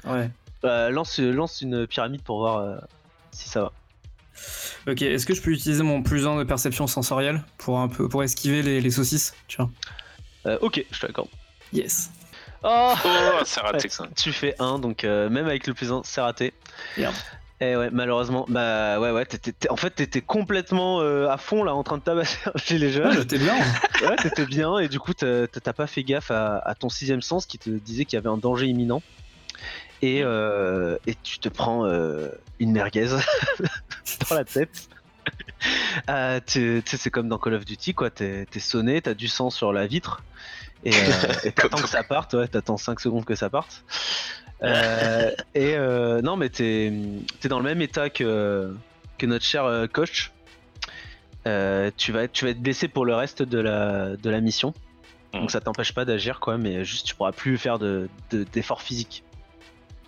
Ouais. 0.04 0.30
Euh, 0.64 0.90
lance, 0.90 1.18
lance 1.18 1.60
une 1.60 1.86
pyramide 1.86 2.22
pour 2.22 2.38
voir 2.38 2.58
euh, 2.58 2.76
si 3.32 3.48
ça 3.48 3.62
va. 3.62 3.72
Ok, 4.88 5.02
est-ce 5.02 5.26
que 5.26 5.34
je 5.34 5.42
peux 5.42 5.50
utiliser 5.50 5.82
mon 5.82 6.02
plus 6.02 6.26
1 6.26 6.36
de 6.38 6.44
perception 6.44 6.86
sensorielle 6.86 7.42
pour 7.58 7.78
un 7.80 7.88
peu 7.88 8.08
pour 8.08 8.22
esquiver 8.24 8.62
les, 8.62 8.80
les 8.80 8.90
saucisses 8.90 9.34
Tiens. 9.48 9.70
Euh, 10.46 10.58
ok, 10.60 10.84
je 10.90 11.00
te 11.00 11.06
l'accorde. 11.06 11.28
Yes. 11.72 12.10
Oh 12.62 12.94
Oh, 13.04 13.08
c'est 13.44 13.60
raté 13.60 13.88
ça. 13.88 14.06
Tu 14.16 14.32
fais 14.32 14.54
1, 14.58 14.78
donc 14.78 15.04
euh, 15.04 15.28
même 15.28 15.46
avec 15.46 15.66
le 15.66 15.74
plus 15.74 15.92
1, 15.92 16.02
c'est 16.04 16.20
raté. 16.20 16.52
Merde. 16.96 17.14
Eh 17.60 17.76
ouais, 17.76 17.90
malheureusement, 17.92 18.44
bah 18.48 18.98
ouais, 18.98 19.12
ouais, 19.12 19.24
t'étais- 19.24 19.52
t'étais- 19.52 19.70
en 19.70 19.76
fait, 19.76 19.90
t'étais 19.90 20.20
complètement 20.20 21.00
euh, 21.00 21.28
à 21.28 21.36
fond 21.38 21.62
là 21.62 21.74
en 21.76 21.84
train 21.84 21.98
de 21.98 22.02
tabasser 22.02 22.38
Ah, 22.46 22.50
jaune. 22.56 23.12
j'étais 23.12 23.38
bien. 23.38 23.54
ouais, 24.02 24.16
t'étais 24.16 24.46
bien 24.46 24.78
et 24.78 24.88
du 24.88 24.98
coup, 24.98 25.14
t'as 25.14 25.46
t'as 25.46 25.72
pas 25.72 25.86
fait 25.86 26.02
gaffe 26.02 26.32
à, 26.32 26.58
à 26.58 26.74
ton 26.74 26.88
sixième 26.88 27.22
sens 27.22 27.46
qui 27.46 27.58
te 27.58 27.70
disait 27.70 28.04
qu'il 28.04 28.16
y 28.16 28.18
avait 28.18 28.28
un 28.30 28.36
danger 28.36 28.66
imminent. 28.66 29.00
Et, 30.02 30.22
euh, 30.24 30.98
et 31.06 31.14
tu 31.22 31.38
te 31.38 31.48
prends 31.48 31.86
euh, 31.86 32.28
une 32.58 32.72
merguez 32.72 33.06
dans 34.28 34.34
la 34.34 34.44
tête. 34.44 34.88
Euh, 36.10 36.40
sais, 36.48 36.82
c'est 36.84 37.10
comme 37.10 37.28
dans 37.28 37.38
Call 37.38 37.54
of 37.54 37.64
Duty, 37.64 37.94
quoi. 37.94 38.10
T'es 38.10 38.46
t'es 38.50 38.58
sonné, 38.58 39.00
t'as 39.00 39.14
du 39.14 39.28
sang 39.28 39.48
sur 39.50 39.72
la 39.72 39.86
vitre. 39.86 40.24
Et 40.84 40.90
euh, 40.92 41.50
t'attends 41.54 41.80
que 41.80 41.88
ça 41.88 42.02
parte, 42.02 42.34
ouais, 42.34 42.48
t'attends 42.48 42.76
5 42.76 42.98
secondes 42.98 43.24
que 43.24 43.36
ça 43.36 43.48
parte. 43.48 43.84
Euh, 44.64 45.30
et 45.54 45.76
non, 46.22 46.34
mais 46.36 46.48
t'es 46.48 46.92
es 47.44 47.48
dans 47.48 47.58
le 47.58 47.64
même 47.64 47.80
état 47.80 48.10
que, 48.10 48.74
que 49.18 49.26
notre 49.26 49.44
cher 49.44 49.86
coach. 49.92 50.32
Tu, 51.44 52.10
vas 52.12 52.24
être, 52.24 52.32
tu 52.32 52.44
vas 52.44 52.50
être 52.50 52.60
blessé 52.62 52.88
pour 52.88 53.06
le 53.06 53.14
reste 53.14 53.44
de 53.44 53.58
la, 53.60 54.16
de 54.16 54.30
la 54.30 54.40
mission. 54.40 54.74
Donc 55.32 55.52
ça 55.52 55.60
t'empêche 55.60 55.94
pas 55.94 56.04
d'agir, 56.04 56.40
quoi, 56.40 56.58
mais 56.58 56.84
juste 56.84 57.06
tu 57.06 57.14
pourras 57.14 57.32
plus 57.32 57.56
faire 57.58 57.78
de- 57.78 58.08
de- 58.32 58.42
d'efforts 58.44 58.82
physiques. 58.82 59.22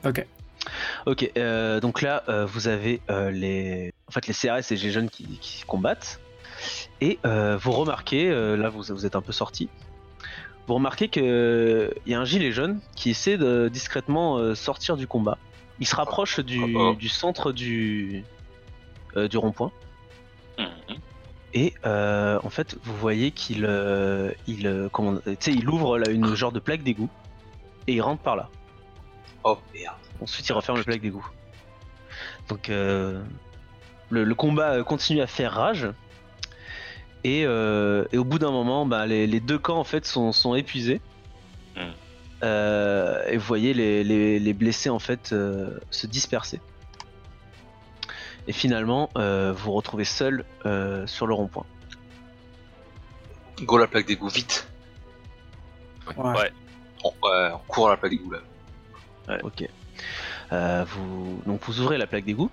Ok. 0.04 0.26
Ok, 1.06 1.30
euh, 1.36 1.80
donc 1.80 2.00
là, 2.00 2.22
euh, 2.28 2.46
vous 2.46 2.68
avez 2.68 3.00
euh, 3.10 3.30
les, 3.30 3.92
en 4.08 4.12
fait, 4.12 4.26
les 4.26 4.32
CRS 4.34 4.72
et 4.72 4.76
les 4.76 4.90
jeunes 4.90 5.10
qui, 5.10 5.24
qui 5.40 5.62
combattent. 5.66 6.20
Et 7.02 7.18
euh, 7.26 7.58
vous 7.60 7.72
remarquez, 7.72 8.30
euh, 8.30 8.56
là 8.56 8.70
vous, 8.70 8.82
vous 8.88 9.04
êtes 9.04 9.16
un 9.16 9.20
peu 9.20 9.32
sorti, 9.32 9.68
vous 10.66 10.74
remarquez 10.74 11.08
qu'il 11.08 11.92
y 12.06 12.14
a 12.14 12.20
un 12.20 12.24
gilet 12.24 12.52
jaune 12.52 12.80
qui 12.96 13.10
essaie 13.10 13.36
de 13.36 13.68
discrètement 13.70 14.38
euh, 14.38 14.54
sortir 14.54 14.96
du 14.96 15.06
combat. 15.06 15.36
Il 15.80 15.86
se 15.86 15.94
rapproche 15.96 16.40
du, 16.40 16.60
Oh, 16.62 16.92
oh. 16.92 16.94
du 16.94 17.08
centre 17.10 17.52
du, 17.52 18.24
euh, 19.16 19.28
du 19.28 19.36
rond-point. 19.36 19.72
Mhm. 20.58 20.66
Et 21.52 21.74
euh, 21.84 22.38
en 22.42 22.50
fait, 22.50 22.76
vous 22.84 22.96
voyez 22.96 23.30
qu'il 23.32 23.66
euh, 23.68 24.30
il, 24.46 24.88
comment- 24.92 25.18
tu 25.18 25.36
sais, 25.40 25.52
il 25.52 25.68
ouvre 25.68 25.98
là, 25.98 26.10
une 26.10 26.34
genre 26.34 26.52
de 26.52 26.60
plaque 26.60 26.82
d'égout 26.82 27.10
et 27.86 27.94
il 27.94 28.00
rentre 28.00 28.22
par 28.22 28.36
là. 28.36 28.48
Oh 29.44 29.58
merde. 29.74 29.96
Ensuite, 30.22 30.48
il 30.48 30.52
referme 30.52 30.78
le 30.78 30.84
plaque 30.84 31.00
d'égout. 31.00 31.26
Donc, 32.48 32.68
euh, 32.70 33.22
le, 34.10 34.24
le 34.24 34.34
combat 34.34 34.72
euh, 34.74 34.84
continue 34.84 35.20
à 35.20 35.26
faire 35.26 35.52
rage. 35.52 35.88
Et, 37.24 37.44
euh, 37.46 38.04
et 38.12 38.18
au 38.18 38.24
bout 38.24 38.38
d'un 38.38 38.50
moment, 38.50 38.84
bah, 38.86 39.06
les, 39.06 39.26
les 39.26 39.40
deux 39.40 39.58
camps 39.58 39.78
en 39.78 39.84
fait 39.84 40.04
sont, 40.06 40.32
sont 40.32 40.54
épuisés. 40.54 41.00
Mm. 41.76 41.80
Euh, 42.42 43.26
et 43.28 43.36
vous 43.38 43.44
voyez 43.46 43.72
les, 43.72 44.04
les- 44.04 44.38
les 44.38 44.52
blessés 44.52 44.90
en 44.90 44.98
fait 44.98 45.32
euh, 45.32 45.78
se 45.90 46.06
disperser. 46.06 46.60
Et 48.46 48.52
finalement, 48.52 49.08
euh, 49.16 49.52
vous 49.54 49.64
vous 49.64 49.72
retrouvez 49.72 50.04
seul 50.04 50.44
euh, 50.66 51.06
sur 51.06 51.26
le 51.26 51.32
rond-point. 51.32 51.64
Go 53.62 53.78
la 53.78 53.86
plaque 53.86 54.06
d'égout, 54.06 54.28
vite. 54.28 54.68
Ouais. 56.08 56.14
Ouais. 56.22 56.52
On, 57.04 57.08
ouais, 57.26 57.50
on 57.54 57.58
court 57.68 57.88
à 57.88 57.92
la 57.92 57.96
plaque 57.96 58.10
d'égout 58.12 58.30
là. 58.32 58.40
Ok. 59.42 59.68
Euh, 60.52 60.84
vous... 60.88 61.42
Donc 61.46 61.60
vous 61.64 61.80
ouvrez 61.80 61.98
la 61.98 62.06
plaque 62.06 62.24
d'égout. 62.24 62.50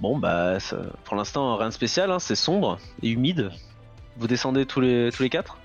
Bon 0.00 0.18
bah 0.18 0.60
ça- 0.60 0.78
pour 1.04 1.16
l'instant 1.16 1.56
rien 1.56 1.68
de 1.68 1.74
spécial, 1.74 2.10
hein, 2.10 2.18
c'est 2.18 2.34
sombre 2.34 2.78
et 3.02 3.10
humide. 3.10 3.50
Vous 4.16 4.26
descendez 4.26 4.66
tous 4.66 4.80
les 4.80 5.10
tous 5.12 5.22
les 5.22 5.30
quatre? 5.30 5.58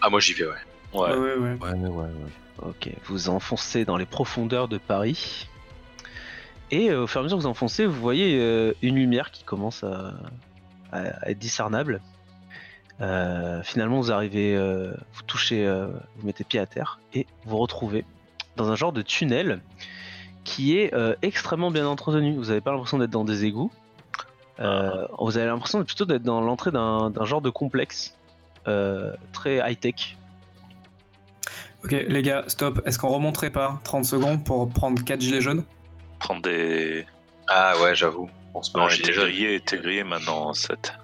Ah, 0.00 0.10
moi 0.10 0.20
j'y 0.20 0.32
vais, 0.34 0.46
ouais. 0.46 0.52
Ouais. 0.92 1.10
Ouais, 1.10 1.16
ouais, 1.16 1.36
ouais. 1.36 1.56
Ouais, 1.60 1.88
ouais, 1.88 1.88
ouais. 1.88 2.30
Ok. 2.62 2.90
Vous 3.06 3.28
enfoncez 3.28 3.84
dans 3.84 3.96
les 3.96 4.06
profondeurs 4.06 4.68
de 4.68 4.78
Paris. 4.78 5.48
Et 6.70 6.90
euh, 6.90 7.02
au 7.02 7.06
fur 7.06 7.20
et 7.20 7.22
à 7.22 7.24
mesure 7.24 7.36
que 7.38 7.42
vous 7.42 7.48
enfoncez, 7.48 7.84
vous 7.86 8.00
voyez 8.00 8.38
euh, 8.40 8.72
une 8.82 8.94
lumière 8.96 9.30
qui 9.30 9.44
commence 9.44 9.84
à, 9.84 10.14
à- 10.92 11.00
à 11.22 11.30
être 11.30 11.38
discernable. 11.38 12.00
Euh, 13.00 13.62
finalement, 13.62 14.00
vous 14.00 14.12
arrivez, 14.12 14.54
euh, 14.56 14.92
vous 15.14 15.22
touchez, 15.26 15.66
euh, 15.66 15.88
vous 16.16 16.26
mettez 16.26 16.44
pied 16.44 16.60
à 16.60 16.66
terre 16.66 17.00
et 17.12 17.26
vous 17.44 17.58
retrouvez 17.58 18.04
dans 18.56 18.70
un 18.70 18.76
genre 18.76 18.92
de 18.92 19.02
tunnel 19.02 19.60
qui 20.44 20.76
est 20.78 20.92
euh, 20.94 21.14
extrêmement 21.22 21.70
bien 21.70 21.86
entretenu. 21.86 22.34
Vous 22.36 22.46
n'avez 22.46 22.60
pas 22.60 22.70
l'impression 22.72 22.98
d'être 22.98 23.10
dans 23.10 23.24
des 23.24 23.44
égouts. 23.44 23.70
Euh, 24.60 25.06
Vous 25.18 25.36
avez 25.38 25.46
l'impression 25.46 25.82
plutôt 25.84 26.04
d'être 26.04 26.22
dans 26.22 26.40
l'entrée 26.40 26.70
d'un 26.70 27.10
d'un 27.10 27.24
genre 27.24 27.40
de 27.40 27.50
complexe 27.50 28.14
euh, 28.68 29.12
très 29.32 29.56
high-tech. 29.68 30.16
Ok, 31.84 31.90
les 31.92 32.22
gars, 32.22 32.44
stop. 32.46 32.80
Est-ce 32.86 32.98
qu'on 32.98 33.08
remonterait 33.08 33.50
pas 33.50 33.80
30 33.84 34.04
secondes 34.04 34.44
pour 34.44 34.68
prendre 34.70 35.02
4 35.04 35.20
gilets 35.20 35.40
jaunes? 35.42 35.64
Prendre 36.18 36.40
des. 36.42 37.04
Ah, 37.48 37.74
ouais, 37.82 37.94
j'avoue. 37.94 38.30
On 38.54 38.62
se 38.62 38.70
met 38.76 38.82
en 38.82 38.86
Ouais, 38.86 38.92
gilet 38.92 39.08
t'es 39.08 39.12
jaune. 39.12 39.24
grillé, 39.24 39.60
t'es 39.60 39.76
grillé 39.78 40.04
maintenant, 40.04 40.54
cette. 40.54 40.94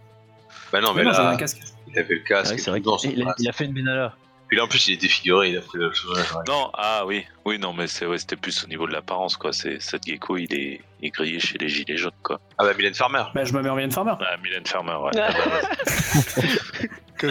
Bah 0.72 0.80
non, 0.80 0.94
mais 0.94 1.02
Non, 1.04 1.12
j'avais 1.12 1.28
un 1.28 1.30
là, 1.32 1.36
casque. 1.36 1.60
il 1.88 1.98
avait 1.98 2.14
le 2.14 2.20
casque. 2.20 2.58
c'est 2.58 2.70
vrai 2.70 2.80
qu'il 2.80 3.26
a, 3.28 3.34
il 3.38 3.48
a 3.48 3.52
fait 3.52 3.64
une 3.64 3.72
Benalla. 3.74 4.14
Puis 4.50 4.56
là, 4.56 4.64
en 4.64 4.66
plus, 4.66 4.88
il 4.88 4.94
est 4.94 4.96
défiguré, 4.96 5.50
il 5.50 5.58
a 5.58 5.62
fait 5.62 5.78
le 5.78 5.92
chose. 5.92 6.18
ouais. 6.18 6.42
Non, 6.48 6.72
ah 6.74 7.04
oui, 7.06 7.24
oui, 7.44 7.56
non, 7.60 7.72
mais 7.72 7.86
c'est 7.86 8.04
ouais, 8.04 8.18
c'était 8.18 8.34
plus 8.34 8.64
au 8.64 8.66
niveau 8.66 8.88
de 8.88 8.92
l'apparence, 8.92 9.36
quoi. 9.36 9.52
C'est 9.52 9.80
cette 9.80 10.02
gecko, 10.04 10.38
il 10.38 10.52
est, 10.52 10.80
il 11.00 11.06
est 11.06 11.10
grillé 11.10 11.38
chez 11.38 11.56
les 11.56 11.68
gilets 11.68 11.96
jaunes, 11.96 12.10
quoi. 12.24 12.40
Ah, 12.58 12.64
bah, 12.64 12.74
Mylène 12.74 12.94
Farmer. 12.94 13.22
Bah, 13.32 13.44
je 13.44 13.52
me 13.52 13.62
mets 13.62 13.68
en 13.68 13.76
Mylène 13.76 13.92
Farmer. 13.92 14.14
Ah, 14.20 14.36
Mylène 14.42 14.66
Farmer, 14.66 14.96
ouais. 15.04 15.12
Ah. 15.16 15.28
Ah 15.30 17.22
bah, 17.22 17.28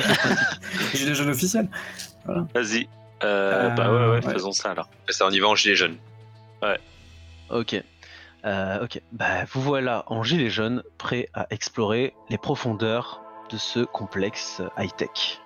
Gilet 0.93 1.13
jaune 1.13 1.29
officiel. 1.29 1.67
Vas-y. 2.25 2.87
Euh, 3.21 3.67
Euh, 3.67 3.69
bah 3.71 3.91
ouais, 3.91 3.99
ouais, 3.99 4.25
ouais. 4.25 4.33
faisons 4.33 4.53
ça 4.53 4.71
alors. 4.71 4.87
Ça, 5.09 5.25
on 5.27 5.29
y 5.29 5.39
va 5.41 5.49
en 5.49 5.55
gilet 5.55 5.75
jaune. 5.75 5.97
Ok. 7.49 7.75
Euh, 8.45 8.83
ok. 8.85 9.01
Bah, 9.11 9.43
vous 9.51 9.61
voilà 9.61 10.05
en 10.07 10.23
gilet 10.23 10.49
jaune, 10.49 10.83
prêt 10.97 11.27
à 11.33 11.47
explorer 11.49 12.13
les 12.29 12.37
profondeurs 12.37 13.19
de 13.51 13.57
ce 13.57 13.81
complexe 13.81 14.61
high-tech. 14.77 15.41